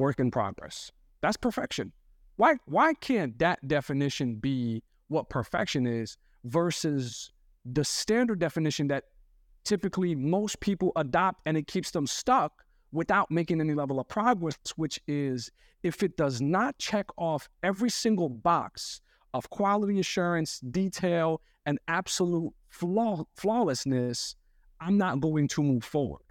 work 0.00 0.18
in 0.18 0.30
progress 0.30 0.90
that's 1.20 1.36
perfection. 1.36 1.92
Why 2.36 2.56
why 2.66 2.94
can't 2.94 3.38
that 3.38 3.66
definition 3.66 4.36
be 4.36 4.82
what 5.08 5.28
perfection 5.28 5.86
is 5.86 6.16
versus 6.44 7.30
the 7.64 7.84
standard 7.84 8.38
definition 8.38 8.88
that 8.88 9.04
typically 9.64 10.14
most 10.14 10.60
people 10.60 10.92
adopt 10.96 11.42
and 11.44 11.56
it 11.56 11.66
keeps 11.66 11.90
them 11.90 12.06
stuck 12.06 12.64
without 12.92 13.30
making 13.30 13.60
any 13.60 13.74
level 13.74 14.00
of 14.00 14.08
progress, 14.08 14.56
which 14.76 14.98
is 15.06 15.50
if 15.82 16.02
it 16.02 16.16
does 16.16 16.40
not 16.40 16.78
check 16.78 17.06
off 17.18 17.48
every 17.62 17.90
single 17.90 18.28
box 18.28 19.00
of 19.34 19.48
quality 19.50 20.00
assurance, 20.00 20.60
detail, 20.60 21.40
and 21.66 21.78
absolute 21.88 22.52
flaw, 22.68 23.24
flawlessness, 23.36 24.34
I'm 24.80 24.96
not 24.96 25.20
going 25.20 25.46
to 25.48 25.62
move 25.62 25.84
forward. 25.84 26.22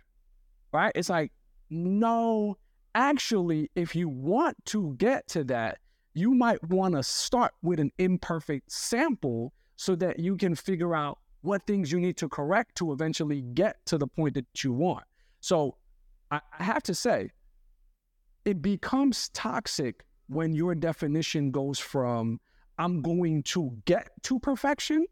Right? 0.73 0.91
It's 0.95 1.09
like, 1.09 1.31
no, 1.69 2.57
actually, 2.95 3.69
if 3.75 3.95
you 3.95 4.09
want 4.09 4.57
to 4.65 4.95
get 4.97 5.27
to 5.29 5.43
that, 5.45 5.79
you 6.13 6.33
might 6.33 6.61
want 6.69 6.95
to 6.95 7.03
start 7.03 7.53
with 7.61 7.79
an 7.79 7.91
imperfect 7.97 8.71
sample 8.71 9.53
so 9.75 9.95
that 9.95 10.19
you 10.19 10.35
can 10.35 10.55
figure 10.55 10.95
out 10.95 11.19
what 11.41 11.65
things 11.65 11.91
you 11.91 11.99
need 11.99 12.17
to 12.17 12.27
correct 12.27 12.75
to 12.75 12.91
eventually 12.91 13.41
get 13.41 13.77
to 13.85 13.97
the 13.97 14.07
point 14.07 14.33
that 14.33 14.63
you 14.63 14.73
want. 14.73 15.05
So 15.39 15.77
I, 16.31 16.41
have 16.51 16.83
to 16.83 16.93
say, 16.93 17.29
it 18.45 18.61
becomes 18.61 19.29
toxic 19.29 20.03
when 20.27 20.53
your 20.53 20.75
definition 20.75 21.51
goes 21.51 21.79
from 21.79 22.39
I'm 22.77 23.01
going 23.01 23.43
to 23.43 23.77
get 23.85 24.09
to 24.23 24.39
perfection 24.39 25.05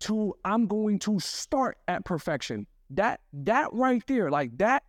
to 0.00 0.34
I'm 0.44 0.66
going 0.66 0.98
to 1.00 1.20
start 1.20 1.78
at 1.88 2.04
perfection. 2.04 2.66
That 2.90 3.20
that 3.32 3.72
right 3.72 4.02
there, 4.06 4.30
like 4.30 4.56
that 4.58 4.82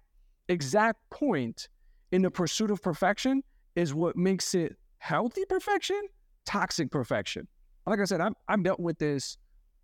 exact 0.49 1.09
point 1.09 1.69
in 2.13 2.21
the 2.21 2.29
pursuit 2.29 2.69
of 2.69 2.79
perfection 2.79 3.43
is 3.75 3.91
what 3.91 4.15
makes 4.15 4.53
it 4.53 4.77
healthy 4.99 5.45
perfection, 5.45 5.99
toxic 6.45 6.91
perfection. 6.91 7.47
Like 7.87 7.99
I 7.99 8.05
said, 8.05 8.21
I've, 8.21 8.33
I've 8.47 8.63
dealt 8.63 8.79
with 8.79 8.99
this 8.99 9.37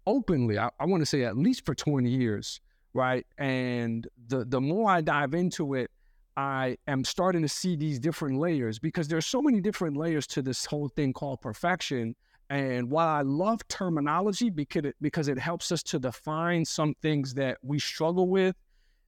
openly. 0.05 0.59
I, 0.59 0.69
I 0.79 0.85
want 0.85 1.01
to 1.01 1.07
say 1.07 1.23
at 1.23 1.35
least 1.35 1.65
for 1.65 1.73
20 1.73 2.07
years, 2.07 2.61
right? 2.93 3.25
And 3.39 4.07
the 4.27 4.45
the 4.45 4.61
more 4.61 4.91
I 4.91 5.01
dive 5.01 5.33
into 5.33 5.73
it, 5.73 5.89
I 6.37 6.77
am 6.87 7.03
starting 7.03 7.41
to 7.41 7.49
see 7.49 7.75
these 7.75 7.97
different 7.97 8.37
layers 8.37 8.77
because 8.77 9.07
there's 9.07 9.25
so 9.25 9.41
many 9.41 9.59
different 9.59 9.97
layers 9.97 10.27
to 10.27 10.43
this 10.43 10.65
whole 10.65 10.87
thing 10.87 11.13
called 11.13 11.41
perfection. 11.41 12.15
And 12.51 12.91
while 12.91 13.07
I 13.07 13.23
love 13.23 13.67
terminology 13.69 14.51
because 14.51 14.85
it, 14.85 14.95
because 15.01 15.27
it 15.27 15.39
helps 15.39 15.71
us 15.71 15.81
to 15.83 15.97
define 15.97 16.63
some 16.63 16.93
things 17.01 17.33
that 17.33 17.57
we 17.63 17.79
struggle 17.79 18.29
with, 18.29 18.55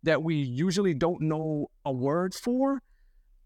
that 0.02 0.24
we 0.24 0.36
usually 0.36 0.96
don't 0.96 1.22
know 1.22 1.70
a 1.86 1.92
word 1.92 2.34
for, 2.34 2.82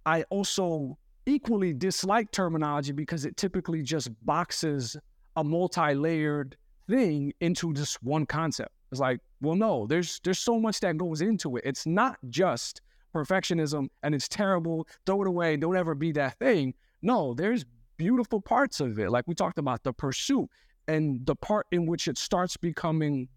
I 0.06 0.24
also 0.24 0.98
equally 1.26 1.74
dislike 1.74 2.32
terminology 2.32 2.92
because 2.92 3.26
it 3.26 3.38
typically 3.38 3.82
just 3.82 4.10
boxes 4.26 4.96
a 5.36 5.44
multi-layered 5.44 6.56
thing 6.88 7.34
into 7.40 7.74
just 7.74 8.02
one 8.04 8.26
concept. 8.26 8.72
It's 8.92 9.02
like, 9.02 9.20
well, 9.42 9.56
no, 9.56 9.88
there's 9.88 10.22
there's 10.24 10.40
so 10.40 10.60
much 10.60 10.80
that 10.82 10.98
goes 10.98 11.22
into 11.22 11.58
it. 11.58 11.64
It's 11.66 11.86
not 11.86 12.18
just 12.30 12.82
perfectionism 13.14 13.88
and 14.04 14.14
it's 14.14 14.28
terrible. 14.28 14.88
Throw 15.06 15.22
it 15.24 15.28
away. 15.28 15.58
Don't 15.58 15.76
ever 15.76 15.96
be 15.96 16.12
that 16.14 16.38
thing. 16.38 16.74
No, 17.02 17.34
there's 17.34 17.66
beautiful 17.98 18.42
parts 18.42 18.80
of 18.80 19.00
it. 19.00 19.10
Like 19.10 19.26
we 19.28 19.34
talked 19.36 19.58
about 19.58 19.84
the 19.84 19.94
pursuit 19.94 20.50
and 20.88 21.26
the 21.26 21.36
part 21.36 21.66
in 21.72 21.86
which 21.86 22.08
it 22.08 22.18
starts 22.18 22.58
becoming 22.58 23.28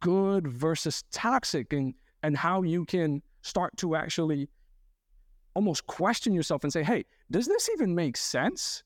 good 0.00 0.46
versus 0.46 1.04
toxic 1.10 1.72
and 1.72 1.94
and 2.22 2.36
how 2.36 2.62
you 2.62 2.84
can 2.84 3.22
start 3.42 3.74
to 3.78 3.96
actually 3.96 4.48
almost 5.54 5.86
question 5.86 6.32
yourself 6.32 6.64
and 6.64 6.72
say, 6.72 6.82
hey, 6.82 7.04
does 7.30 7.46
this 7.46 7.68
even 7.70 7.94
make 7.94 8.16
sense? 8.16 8.82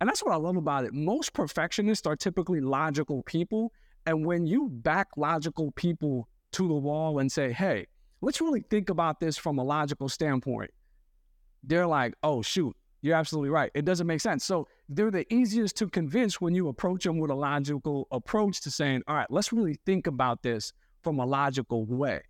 And 0.00 0.08
that's 0.08 0.22
what 0.22 0.32
I 0.32 0.36
love 0.36 0.56
about 0.56 0.84
it. 0.84 0.94
Most 0.94 1.32
perfectionists 1.32 2.06
are 2.06 2.16
typically 2.16 2.60
logical 2.60 3.22
people. 3.24 3.72
And 4.06 4.24
when 4.24 4.46
you 4.46 4.68
back 4.68 5.08
logical 5.16 5.72
people 5.72 6.28
to 6.52 6.66
the 6.66 6.74
wall 6.74 7.18
and 7.18 7.30
say, 7.30 7.52
hey, 7.52 7.86
let's 8.22 8.40
really 8.40 8.62
think 8.70 8.88
about 8.88 9.20
this 9.20 9.36
from 9.36 9.58
a 9.58 9.64
logical 9.64 10.08
standpoint, 10.08 10.70
they're 11.62 11.86
like, 11.86 12.14
oh, 12.22 12.40
shoot, 12.40 12.74
you're 13.02 13.16
absolutely 13.16 13.50
right. 13.50 13.70
It 13.74 13.84
doesn't 13.84 14.06
make 14.06 14.20
sense. 14.20 14.44
So 14.44 14.68
they're 14.88 15.10
the 15.10 15.32
easiest 15.32 15.76
to 15.76 15.88
convince 15.88 16.40
when 16.40 16.54
you 16.54 16.68
approach 16.68 17.04
them 17.04 17.18
with 17.18 17.30
a 17.30 17.34
logical 17.34 18.08
approach 18.10 18.60
to 18.62 18.70
saying, 18.70 19.02
all 19.06 19.16
right, 19.16 19.30
let's 19.30 19.52
really 19.52 19.78
think 19.86 20.06
about 20.06 20.42
this 20.42 20.72
from 21.02 21.18
a 21.18 21.26
logical 21.26 21.84
way. 21.84 22.22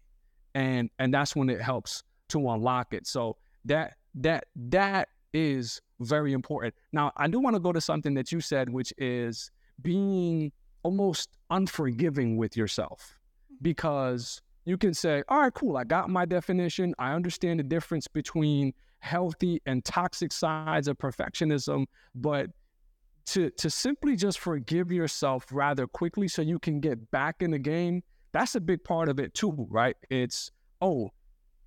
And 0.54 0.90
and 0.98 1.14
that's 1.14 1.36
when 1.36 1.48
it 1.48 1.60
helps 1.60 2.02
to 2.28 2.50
unlock 2.50 2.92
it. 2.92 3.06
So 3.06 3.36
that 3.64 3.94
that 4.14 4.46
that 4.56 5.08
is 5.32 5.80
very 6.00 6.32
important. 6.32 6.74
Now, 6.92 7.12
I 7.16 7.28
do 7.28 7.40
want 7.40 7.54
to 7.54 7.60
go 7.60 7.72
to 7.72 7.80
something 7.80 8.14
that 8.14 8.32
you 8.32 8.40
said, 8.40 8.70
which 8.70 8.92
is 8.98 9.50
being 9.82 10.52
almost 10.82 11.30
unforgiving 11.50 12.36
with 12.36 12.56
yourself 12.56 13.14
mm-hmm. 13.46 13.56
because 13.62 14.40
you 14.64 14.76
can 14.76 14.94
say, 14.94 15.22
all 15.28 15.40
right, 15.40 15.54
cool, 15.54 15.76
I 15.76 15.84
got 15.84 16.10
my 16.10 16.24
definition. 16.24 16.94
I 16.98 17.12
understand 17.12 17.60
the 17.60 17.64
difference 17.64 18.06
between 18.08 18.72
healthy 19.00 19.60
and 19.66 19.84
toxic 19.84 20.32
sides 20.32 20.88
of 20.88 20.98
perfectionism, 20.98 21.86
but 22.14 22.50
to 23.26 23.50
to 23.50 23.70
simply 23.70 24.16
just 24.16 24.38
forgive 24.38 24.90
yourself 24.90 25.46
rather 25.52 25.86
quickly 25.86 26.28
so 26.28 26.42
you 26.42 26.58
can 26.58 26.80
get 26.80 27.10
back 27.10 27.36
in 27.40 27.50
the 27.50 27.58
game, 27.58 28.02
that's 28.32 28.54
a 28.54 28.60
big 28.60 28.82
part 28.84 29.08
of 29.08 29.18
it 29.18 29.34
too, 29.34 29.66
right? 29.70 29.96
It's 30.10 30.50
oh, 30.80 31.10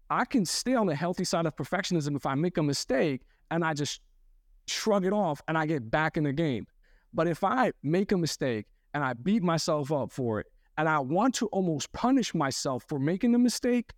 I 0.09 0.25
can 0.25 0.45
stay 0.45 0.75
on 0.75 0.87
the 0.87 0.95
healthy 0.95 1.23
side 1.23 1.45
of 1.45 1.55
perfectionism 1.55 2.15
if 2.15 2.25
I 2.25 2.35
make 2.35 2.57
a 2.57 2.63
mistake 2.63 3.21
and 3.51 3.63
I 3.63 3.73
just 3.73 4.01
shrug 4.67 5.05
it 5.05 5.13
off 5.13 5.41
and 5.47 5.57
I 5.57 5.65
get 5.65 5.89
back 5.89 6.17
in 6.17 6.23
the 6.23 6.33
game. 6.33 6.67
But 7.13 7.27
if 7.27 7.43
I 7.43 7.71
make 7.83 8.11
a 8.11 8.17
mistake 8.17 8.65
and 8.93 9.03
I 9.03 9.13
beat 9.13 9.43
myself 9.43 9.91
up 9.91 10.11
for 10.11 10.39
it 10.39 10.47
and 10.77 10.89
I 10.89 10.99
want 10.99 11.35
to 11.35 11.47
almost 11.47 11.91
punish 11.93 12.33
myself 12.33 12.83
for 12.87 12.99
making 12.99 13.31
the 13.31 13.39
mistake 13.39 13.91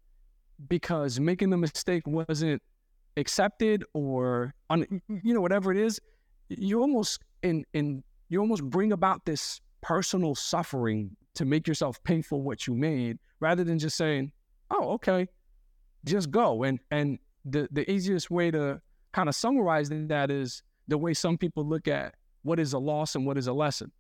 because 0.67 1.19
making 1.19 1.49
the 1.49 1.57
mistake 1.57 2.03
wasn't 2.05 2.61
accepted 3.17 3.83
or 3.93 4.53
on 4.69 4.85
you 5.23 5.33
know 5.33 5.41
whatever 5.41 5.71
it 5.71 5.77
is 5.77 5.99
you 6.49 6.81
almost 6.81 7.21
in 7.43 7.65
in 7.73 8.03
you 8.29 8.39
almost 8.39 8.63
bring 8.63 8.91
about 8.91 9.23
this 9.25 9.61
personal 9.81 10.35
suffering 10.35 11.15
to 11.33 11.45
make 11.45 11.67
yourself 11.67 12.01
pay 12.03 12.21
for 12.21 12.41
what 12.41 12.67
you 12.67 12.73
made 12.73 13.17
rather 13.39 13.63
than 13.63 13.79
just 13.79 13.95
saying 13.95 14.31
oh 14.71 14.91
okay 14.91 15.27
just 16.05 16.31
go 16.31 16.63
and 16.63 16.79
and 16.91 17.19
the 17.43 17.67
the 17.71 17.89
easiest 17.91 18.31
way 18.31 18.51
to 18.51 18.81
kind 19.13 19.29
of 19.29 19.35
summarize 19.35 19.89
that 19.89 20.31
is 20.31 20.63
the 20.87 20.97
way 20.97 21.13
some 21.13 21.37
people 21.37 21.65
look 21.65 21.87
at 21.87 22.15
what 22.43 22.59
is 22.59 22.73
a 22.73 22.79
loss 22.79 23.15
and 23.15 23.25
what 23.25 23.37
is 23.37 23.47
a 23.47 23.53
lesson 23.53 23.91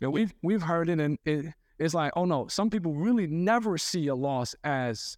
you 0.00 0.06
know, 0.06 0.10
we've 0.10 0.34
we've 0.42 0.62
heard 0.62 0.88
it 0.88 1.00
and 1.00 1.18
it, 1.24 1.46
it's 1.78 1.94
like 1.94 2.12
oh 2.16 2.24
no 2.24 2.48
some 2.48 2.70
people 2.70 2.92
really 2.92 3.26
never 3.26 3.78
see 3.78 4.08
a 4.08 4.14
loss 4.14 4.54
as 4.64 5.16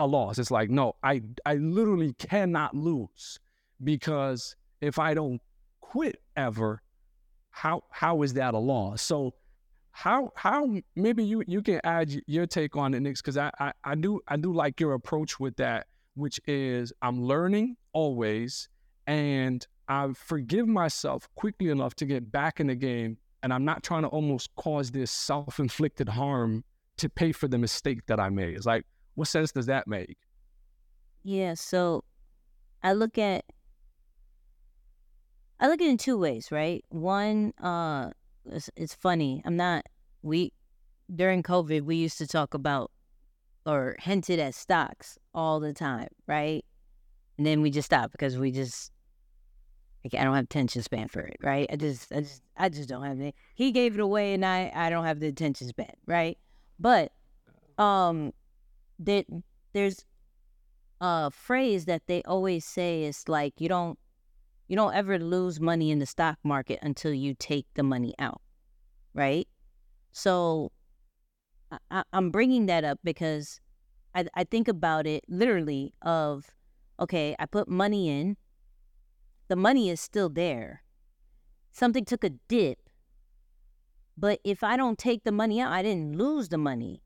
a 0.00 0.06
loss. 0.06 0.38
It's 0.38 0.50
like, 0.50 0.70
no, 0.70 0.96
I 1.02 1.22
I 1.44 1.54
literally 1.54 2.12
cannot 2.14 2.74
lose 2.74 3.38
because 3.82 4.56
if 4.80 4.98
I 4.98 5.14
don't 5.14 5.40
quit 5.80 6.20
ever, 6.36 6.82
how 7.50 7.84
how 7.90 8.22
is 8.22 8.34
that 8.34 8.54
a 8.54 8.58
loss? 8.58 9.02
So 9.02 9.34
how 9.96 10.30
how 10.36 10.76
maybe 10.94 11.24
you 11.24 11.42
you 11.46 11.62
can 11.62 11.80
add 11.82 12.12
your 12.26 12.46
take 12.46 12.76
on 12.76 12.92
it, 12.92 13.00
Nick, 13.00 13.16
because 13.16 13.38
I, 13.38 13.50
I 13.58 13.72
I 13.82 13.94
do 13.94 14.20
I 14.28 14.36
do 14.36 14.52
like 14.52 14.78
your 14.78 14.92
approach 14.92 15.40
with 15.40 15.56
that, 15.56 15.86
which 16.16 16.38
is 16.46 16.92
I'm 17.00 17.22
learning 17.22 17.78
always, 17.94 18.68
and 19.06 19.66
I 19.88 20.12
forgive 20.12 20.68
myself 20.68 21.26
quickly 21.34 21.70
enough 21.70 21.94
to 21.94 22.04
get 22.04 22.30
back 22.30 22.60
in 22.60 22.66
the 22.66 22.74
game, 22.74 23.16
and 23.42 23.54
I'm 23.54 23.64
not 23.64 23.82
trying 23.82 24.02
to 24.02 24.08
almost 24.08 24.54
cause 24.56 24.90
this 24.90 25.10
self-inflicted 25.10 26.10
harm 26.10 26.62
to 26.98 27.08
pay 27.08 27.32
for 27.32 27.48
the 27.48 27.56
mistake 27.56 28.04
that 28.06 28.20
I 28.20 28.28
made. 28.28 28.54
It's 28.54 28.66
like 28.66 28.84
what 29.14 29.28
sense 29.28 29.50
does 29.50 29.64
that 29.64 29.88
make? 29.88 30.18
Yeah, 31.22 31.54
so 31.54 32.04
I 32.82 32.92
look 32.92 33.16
at 33.16 33.46
I 35.58 35.68
look 35.68 35.80
at 35.80 35.86
it 35.86 35.90
in 35.90 35.96
two 35.96 36.18
ways, 36.18 36.52
right? 36.52 36.84
One, 36.90 37.54
uh, 37.62 38.10
it's, 38.50 38.70
it's 38.76 38.94
funny. 38.94 39.42
I'm 39.44 39.56
not 39.56 39.86
we 40.22 40.52
during 41.14 41.42
COVID 41.42 41.82
we 41.82 41.96
used 41.96 42.18
to 42.18 42.26
talk 42.26 42.54
about 42.54 42.90
or 43.64 43.96
hinted 44.00 44.38
at 44.38 44.54
stocks 44.54 45.18
all 45.34 45.60
the 45.60 45.72
time, 45.72 46.08
right? 46.26 46.64
And 47.38 47.46
then 47.46 47.60
we 47.62 47.70
just 47.70 47.86
stopped 47.86 48.12
because 48.12 48.38
we 48.38 48.50
just 48.50 48.92
like, 50.04 50.20
I 50.20 50.24
don't 50.24 50.34
have 50.34 50.44
attention 50.44 50.82
span 50.82 51.08
for 51.08 51.20
it, 51.20 51.36
right? 51.42 51.66
I 51.70 51.76
just 51.76 52.12
I 52.12 52.20
just 52.20 52.42
I 52.56 52.68
just 52.68 52.88
don't 52.88 53.02
have 53.02 53.20
it. 53.20 53.34
He 53.54 53.72
gave 53.72 53.94
it 53.94 54.00
away 54.00 54.34
and 54.34 54.44
I 54.44 54.70
I 54.74 54.90
don't 54.90 55.04
have 55.04 55.20
the 55.20 55.26
attention 55.26 55.68
span, 55.68 55.92
right? 56.06 56.38
But 56.78 57.12
um 57.78 58.32
that 59.00 59.26
there's 59.72 60.04
a 61.00 61.30
phrase 61.30 61.84
that 61.84 62.02
they 62.06 62.22
always 62.22 62.64
say 62.64 63.02
is 63.04 63.28
like 63.28 63.60
you 63.60 63.68
don't 63.68 63.98
you 64.68 64.76
don't 64.76 64.94
ever 64.94 65.18
lose 65.18 65.60
money 65.60 65.90
in 65.90 65.98
the 65.98 66.06
stock 66.06 66.38
market 66.42 66.78
until 66.82 67.12
you 67.12 67.34
take 67.34 67.66
the 67.74 67.82
money 67.82 68.14
out 68.18 68.40
right? 69.14 69.48
So 70.12 70.72
I, 71.90 72.04
i'm 72.12 72.30
bringing 72.30 72.66
that 72.66 72.84
up 72.84 73.00
because 73.02 73.60
I, 74.14 74.26
I 74.34 74.44
think 74.44 74.68
about 74.68 75.06
it 75.06 75.24
literally 75.28 75.94
of 76.02 76.54
okay 77.00 77.34
i 77.38 77.46
put 77.46 77.68
money 77.68 78.08
in 78.08 78.36
the 79.48 79.56
money 79.56 79.90
is 79.90 80.00
still 80.00 80.28
there. 80.28 80.82
Something 81.70 82.04
took 82.04 82.24
a 82.24 82.30
dip 82.30 82.78
but 84.16 84.40
if 84.44 84.62
i 84.62 84.76
don't 84.76 84.98
take 84.98 85.24
the 85.24 85.32
money 85.32 85.60
out 85.60 85.72
i 85.72 85.82
didn't 85.82 86.16
lose 86.16 86.48
the 86.48 86.58
money 86.58 87.02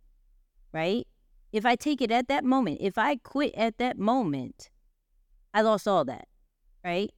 right? 0.73 1.07
If 1.53 1.67
I 1.67 1.77
take 1.77 2.01
it 2.01 2.11
at 2.11 2.29
that 2.29 2.45
moment, 2.45 2.79
if 2.81 2.97
I 2.97 3.17
quit 3.17 3.55
at 3.55 3.79
that 3.79 3.99
moment, 3.99 4.71
I 5.53 5.63
lost 5.63 5.89
all 5.89 6.05
that, 6.05 6.29
right? 6.85 7.11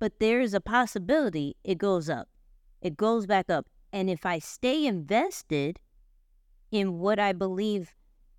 But 0.00 0.18
there 0.18 0.40
is 0.40 0.54
a 0.54 0.60
possibility 0.60 1.56
it 1.62 1.78
goes 1.78 2.10
up, 2.10 2.28
it 2.82 2.96
goes 2.96 3.26
back 3.26 3.48
up. 3.48 3.68
And 3.92 4.10
if 4.10 4.26
I 4.26 4.40
stay 4.40 4.86
invested 4.86 5.78
in 6.72 6.98
what 6.98 7.20
I 7.20 7.32
believe 7.32 7.94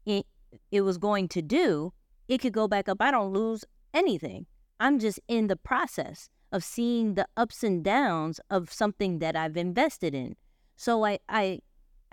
it, 0.05 0.25
it 0.71 0.81
was 0.81 0.97
going 0.97 1.29
to 1.29 1.41
do, 1.41 1.93
it 2.27 2.39
could 2.39 2.53
go 2.53 2.67
back 2.67 2.89
up. 2.89 2.97
I 2.99 3.11
don't 3.11 3.31
lose 3.31 3.63
anything. 3.93 4.45
I'm 4.79 4.99
just 4.99 5.19
in 5.27 5.47
the 5.47 5.55
process 5.55 6.29
of 6.51 6.63
seeing 6.63 7.13
the 7.13 7.27
ups 7.37 7.63
and 7.63 7.83
downs 7.83 8.39
of 8.49 8.73
something 8.73 9.19
that 9.19 9.35
I've 9.35 9.55
invested 9.55 10.13
in. 10.13 10.35
So 10.75 11.05
I, 11.05 11.19
I 11.29 11.59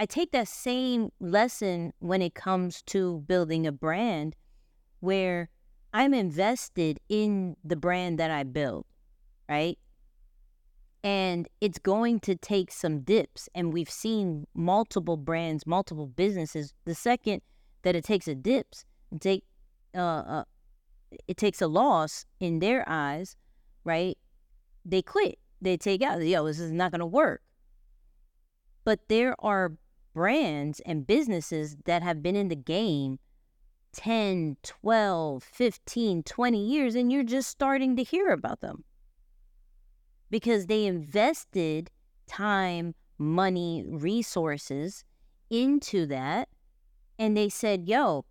I 0.00 0.06
take 0.06 0.30
that 0.30 0.46
same 0.46 1.10
lesson 1.18 1.92
when 1.98 2.22
it 2.22 2.34
comes 2.34 2.82
to 2.82 3.24
building 3.26 3.66
a 3.66 3.72
brand 3.72 4.36
where 5.00 5.48
I'm 5.92 6.14
invested 6.14 7.00
in 7.08 7.56
the 7.64 7.74
brand 7.74 8.18
that 8.20 8.30
I 8.30 8.44
build, 8.44 8.84
right? 9.48 9.78
And 11.04 11.48
it's 11.60 11.78
going 11.78 12.20
to 12.20 12.34
take 12.34 12.72
some 12.72 13.00
dips. 13.00 13.48
And 13.54 13.72
we've 13.72 13.90
seen 13.90 14.46
multiple 14.54 15.16
brands, 15.16 15.66
multiple 15.66 16.06
businesses. 16.06 16.74
The 16.84 16.94
second 16.94 17.42
that 17.82 17.94
it 17.94 18.04
takes 18.04 18.28
a 18.28 18.34
dips, 18.34 18.84
take 19.20 19.44
uh, 19.94 20.00
uh, 20.00 20.44
it 21.26 21.36
takes 21.36 21.62
a 21.62 21.66
loss 21.66 22.26
in 22.40 22.58
their 22.58 22.84
eyes, 22.86 23.36
right? 23.84 24.18
They 24.84 25.02
quit. 25.02 25.38
They 25.62 25.76
take 25.76 26.02
out. 26.02 26.22
Yo, 26.22 26.44
this 26.44 26.60
is 26.60 26.72
not 26.72 26.90
going 26.90 27.00
to 27.00 27.06
work. 27.06 27.42
But 28.84 29.00
there 29.08 29.34
are 29.38 29.72
brands 30.14 30.80
and 30.80 31.06
businesses 31.06 31.76
that 31.84 32.02
have 32.02 32.22
been 32.22 32.36
in 32.36 32.48
the 32.48 32.56
game 32.56 33.18
10, 33.92 34.56
12, 34.62 35.42
15, 35.42 36.22
20 36.22 36.66
years, 36.66 36.94
and 36.94 37.10
you're 37.10 37.22
just 37.22 37.48
starting 37.48 37.96
to 37.96 38.02
hear 38.02 38.28
about 38.28 38.60
them 38.60 38.84
because 40.30 40.66
they 40.66 40.86
invested 40.86 41.90
time, 42.26 42.94
money, 43.18 43.84
resources 43.86 45.04
into 45.50 46.06
that. 46.06 46.48
And 47.18 47.36
they 47.36 47.48
said, 47.48 47.88
yo, 47.88 48.24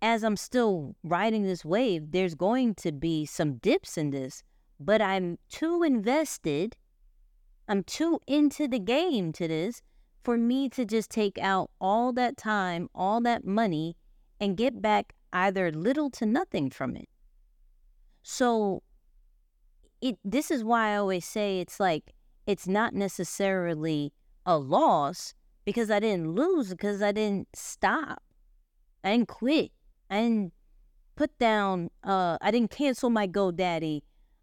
as 0.00 0.24
I'm 0.24 0.36
still 0.36 0.96
riding 1.04 1.42
this 1.42 1.64
wave, 1.64 2.10
there's 2.12 2.34
going 2.34 2.74
to 2.76 2.92
be 2.92 3.26
some 3.26 3.54
dips 3.54 3.98
in 3.98 4.10
this, 4.10 4.42
but 4.80 5.02
I'm 5.02 5.38
too 5.48 5.82
invested. 5.82 6.76
I'm 7.68 7.84
too 7.84 8.20
into 8.26 8.66
the 8.66 8.80
game 8.80 9.32
to 9.34 9.46
this 9.46 9.82
for 10.24 10.36
me 10.36 10.68
to 10.70 10.84
just 10.84 11.10
take 11.10 11.38
out 11.38 11.70
all 11.80 12.12
that 12.14 12.36
time, 12.36 12.88
all 12.94 13.20
that 13.22 13.44
money, 13.44 13.96
and 14.40 14.56
get 14.56 14.82
back 14.82 15.14
either 15.32 15.70
little 15.70 16.10
to 16.10 16.26
nothing 16.26 16.70
from 16.70 16.96
it. 16.96 17.08
So 18.22 18.82
it 20.02 20.18
this 20.24 20.50
is 20.50 20.62
why 20.64 20.90
I 20.90 20.96
always 20.96 21.24
say 21.24 21.60
it's 21.60 21.80
like 21.80 22.12
it's 22.46 22.66
not 22.66 22.92
necessarily 22.92 24.12
a 24.44 24.58
loss 24.58 25.32
because 25.64 25.90
I 25.90 26.00
didn't 26.00 26.32
lose 26.32 26.70
because 26.70 27.00
I 27.00 27.12
didn't 27.12 27.48
stop. 27.54 28.22
I 29.04 29.12
didn't 29.12 29.28
quit. 29.28 29.70
I 30.10 30.20
didn't 30.20 30.52
put 31.14 31.38
down 31.38 31.90
uh 32.02 32.36
I 32.42 32.50
didn't 32.50 32.72
cancel 32.72 33.08
my 33.08 33.26
GoDaddy 33.28 34.02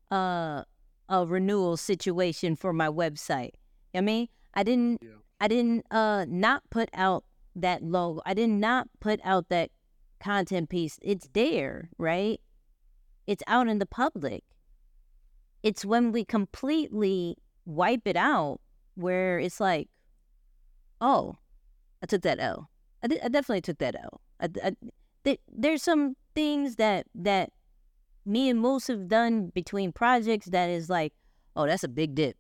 uh 0.10 0.64
a 1.10 1.26
renewal 1.26 1.76
situation 1.76 2.56
for 2.56 2.72
my 2.72 2.88
website. 2.88 3.52
You 3.94 3.96
know 3.96 4.00
I 4.00 4.02
mean? 4.02 4.28
I 4.54 4.64
didn't 4.64 5.02
yeah. 5.04 5.10
I 5.42 5.48
didn't 5.50 5.86
uh 5.92 6.26
not 6.30 6.64
put 6.70 6.90
out 6.94 7.26
that 7.56 7.84
logo. 7.84 8.22
I 8.26 8.34
did 8.34 8.50
not 8.50 8.88
put 9.02 9.20
out 9.26 9.50
that 9.50 9.72
content 10.22 10.70
piece. 10.70 10.98
It's 11.02 11.28
there, 11.34 11.90
right? 11.98 12.40
It's 13.28 13.44
out 13.46 13.68
in 13.68 13.80
the 13.80 13.86
public. 13.86 14.44
It's 15.64 15.86
when 15.86 16.12
we 16.12 16.24
completely 16.26 17.38
wipe 17.66 18.08
it 18.08 18.16
out 18.16 18.60
where 18.96 19.40
it's 19.40 19.60
like, 19.60 19.90
oh, 21.02 21.36
I 22.02 22.06
took 22.06 22.22
that 22.24 22.40
L. 22.40 22.70
I, 23.04 23.08
I 23.24 23.28
definitely 23.28 23.62
took 23.62 23.78
that 23.80 23.96
L. 23.96 24.22
I, 24.40 24.50
I, 24.64 24.76
th- 25.24 25.40
there's 25.52 25.84
some 25.84 26.16
things 26.36 26.76
that 26.76 27.08
that 27.16 27.52
me 28.26 28.50
and 28.50 28.60
Moose 28.60 28.88
have 28.88 29.08
done 29.08 29.48
between 29.48 29.92
projects 29.92 30.48
that 30.48 30.70
is 30.70 30.90
like, 30.90 31.14
oh, 31.56 31.66
that's 31.66 31.84
a 31.84 31.90
big 31.90 32.16
dip. 32.16 32.38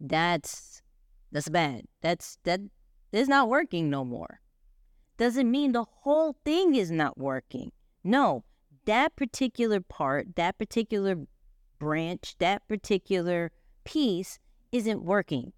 That's 0.00 0.82
that's 1.30 1.48
bad. 1.48 1.82
That's 2.00 2.38
that 2.44 2.60
is 3.12 3.28
not 3.28 3.48
working 3.48 3.90
no 3.90 4.04
more. 4.04 4.40
Doesn't 5.18 5.50
mean 5.50 5.72
the 5.72 5.84
whole 5.84 6.36
thing 6.44 6.74
is 6.74 6.90
not 6.90 7.18
working. 7.18 7.70
No, 8.02 8.44
that 8.86 9.14
particular 9.14 9.80
part, 9.80 10.34
that 10.36 10.58
particular 10.58 11.16
branch, 11.82 12.36
that 12.38 12.68
particular 12.68 13.50
piece 13.82 14.38
isn't 14.70 15.02
working. 15.02 15.52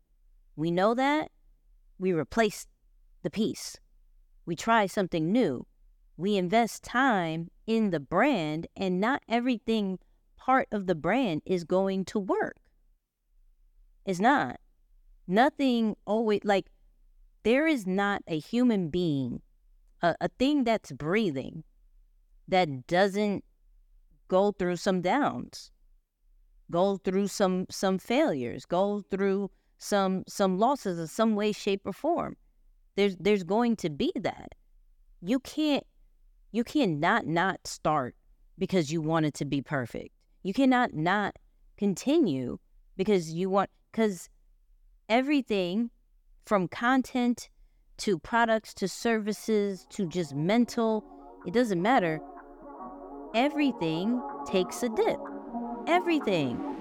We 0.57 0.71
know 0.71 0.95
that. 0.95 1.31
We 1.99 2.15
replace 2.15 2.67
the 3.23 3.29
piece. 3.29 3.77
We 4.47 4.57
try 4.57 4.87
something 4.87 5.31
new. 5.31 5.67
We 6.17 6.39
invest 6.39 6.83
time 6.83 7.51
in 7.67 7.91
the 7.91 8.01
brand, 8.01 8.69
and 8.75 9.03
not 9.03 9.23
everything 9.29 9.99
part 10.39 10.67
of 10.73 10.87
the 10.87 10.95
brand 10.95 11.43
is 11.45 11.65
going 11.65 12.07
to 12.07 12.19
work. 12.19 12.57
It's 14.07 14.19
not. 14.19 14.59
Nothing 15.27 15.95
always, 16.07 16.41
like, 16.43 16.71
there 17.43 17.67
is 17.67 17.87
not 17.87 18.23
a 18.27 18.39
human 18.39 18.89
being, 18.89 19.43
a, 20.01 20.15
a 20.23 20.29
thing 20.39 20.65
that's 20.65 20.91
breathing, 20.91 21.65
that 22.49 22.87
doesn't 22.87 23.45
go 24.29 24.53
through 24.53 24.77
some 24.77 25.03
downs, 25.03 25.71
go 26.71 26.97
through 26.99 27.29
some 27.29 27.67
some 27.71 27.99
failures, 27.99 28.65
go 28.65 29.03
through 29.11 29.51
some 29.79 30.25
some 30.27 30.59
losses 30.59 30.99
in 30.99 31.07
some 31.07 31.35
way, 31.35 31.53
shape, 31.53 31.83
or 31.85 31.93
form. 31.93 32.37
There's 32.97 33.17
there's 33.17 33.43
going 33.43 33.77
to 33.77 33.91
be 33.91 34.13
that. 34.17 34.53
You 35.21 35.39
can't 35.41 35.85
you 36.53 36.65
cannot 36.65 37.27
not 37.27 37.67
start 37.67 38.15
because 38.59 38.93
you 38.93 39.01
want 39.01 39.27
it 39.27 39.35
to 39.35 39.45
be 39.45 39.61
perfect. 39.61 40.15
You 40.43 40.53
cannot 40.53 40.95
not 40.95 41.37
continue 41.77 42.59
because 42.97 43.33
you 43.33 43.51
want 43.51 43.71
because 43.91 44.29
everything 45.09 45.91
from 46.45 46.69
content 46.69 47.49
to 47.97 48.19
products 48.19 48.75
to 48.75 48.89
services 48.89 49.87
to 49.91 50.07
just 50.07 50.35
mental, 50.35 51.05
it 51.47 51.55
doesn't 51.55 51.81
matter. 51.81 52.21
Everything 53.35 54.21
takes 54.47 54.83
a 54.83 54.89
dip. 54.89 55.19
Everything. 55.87 56.74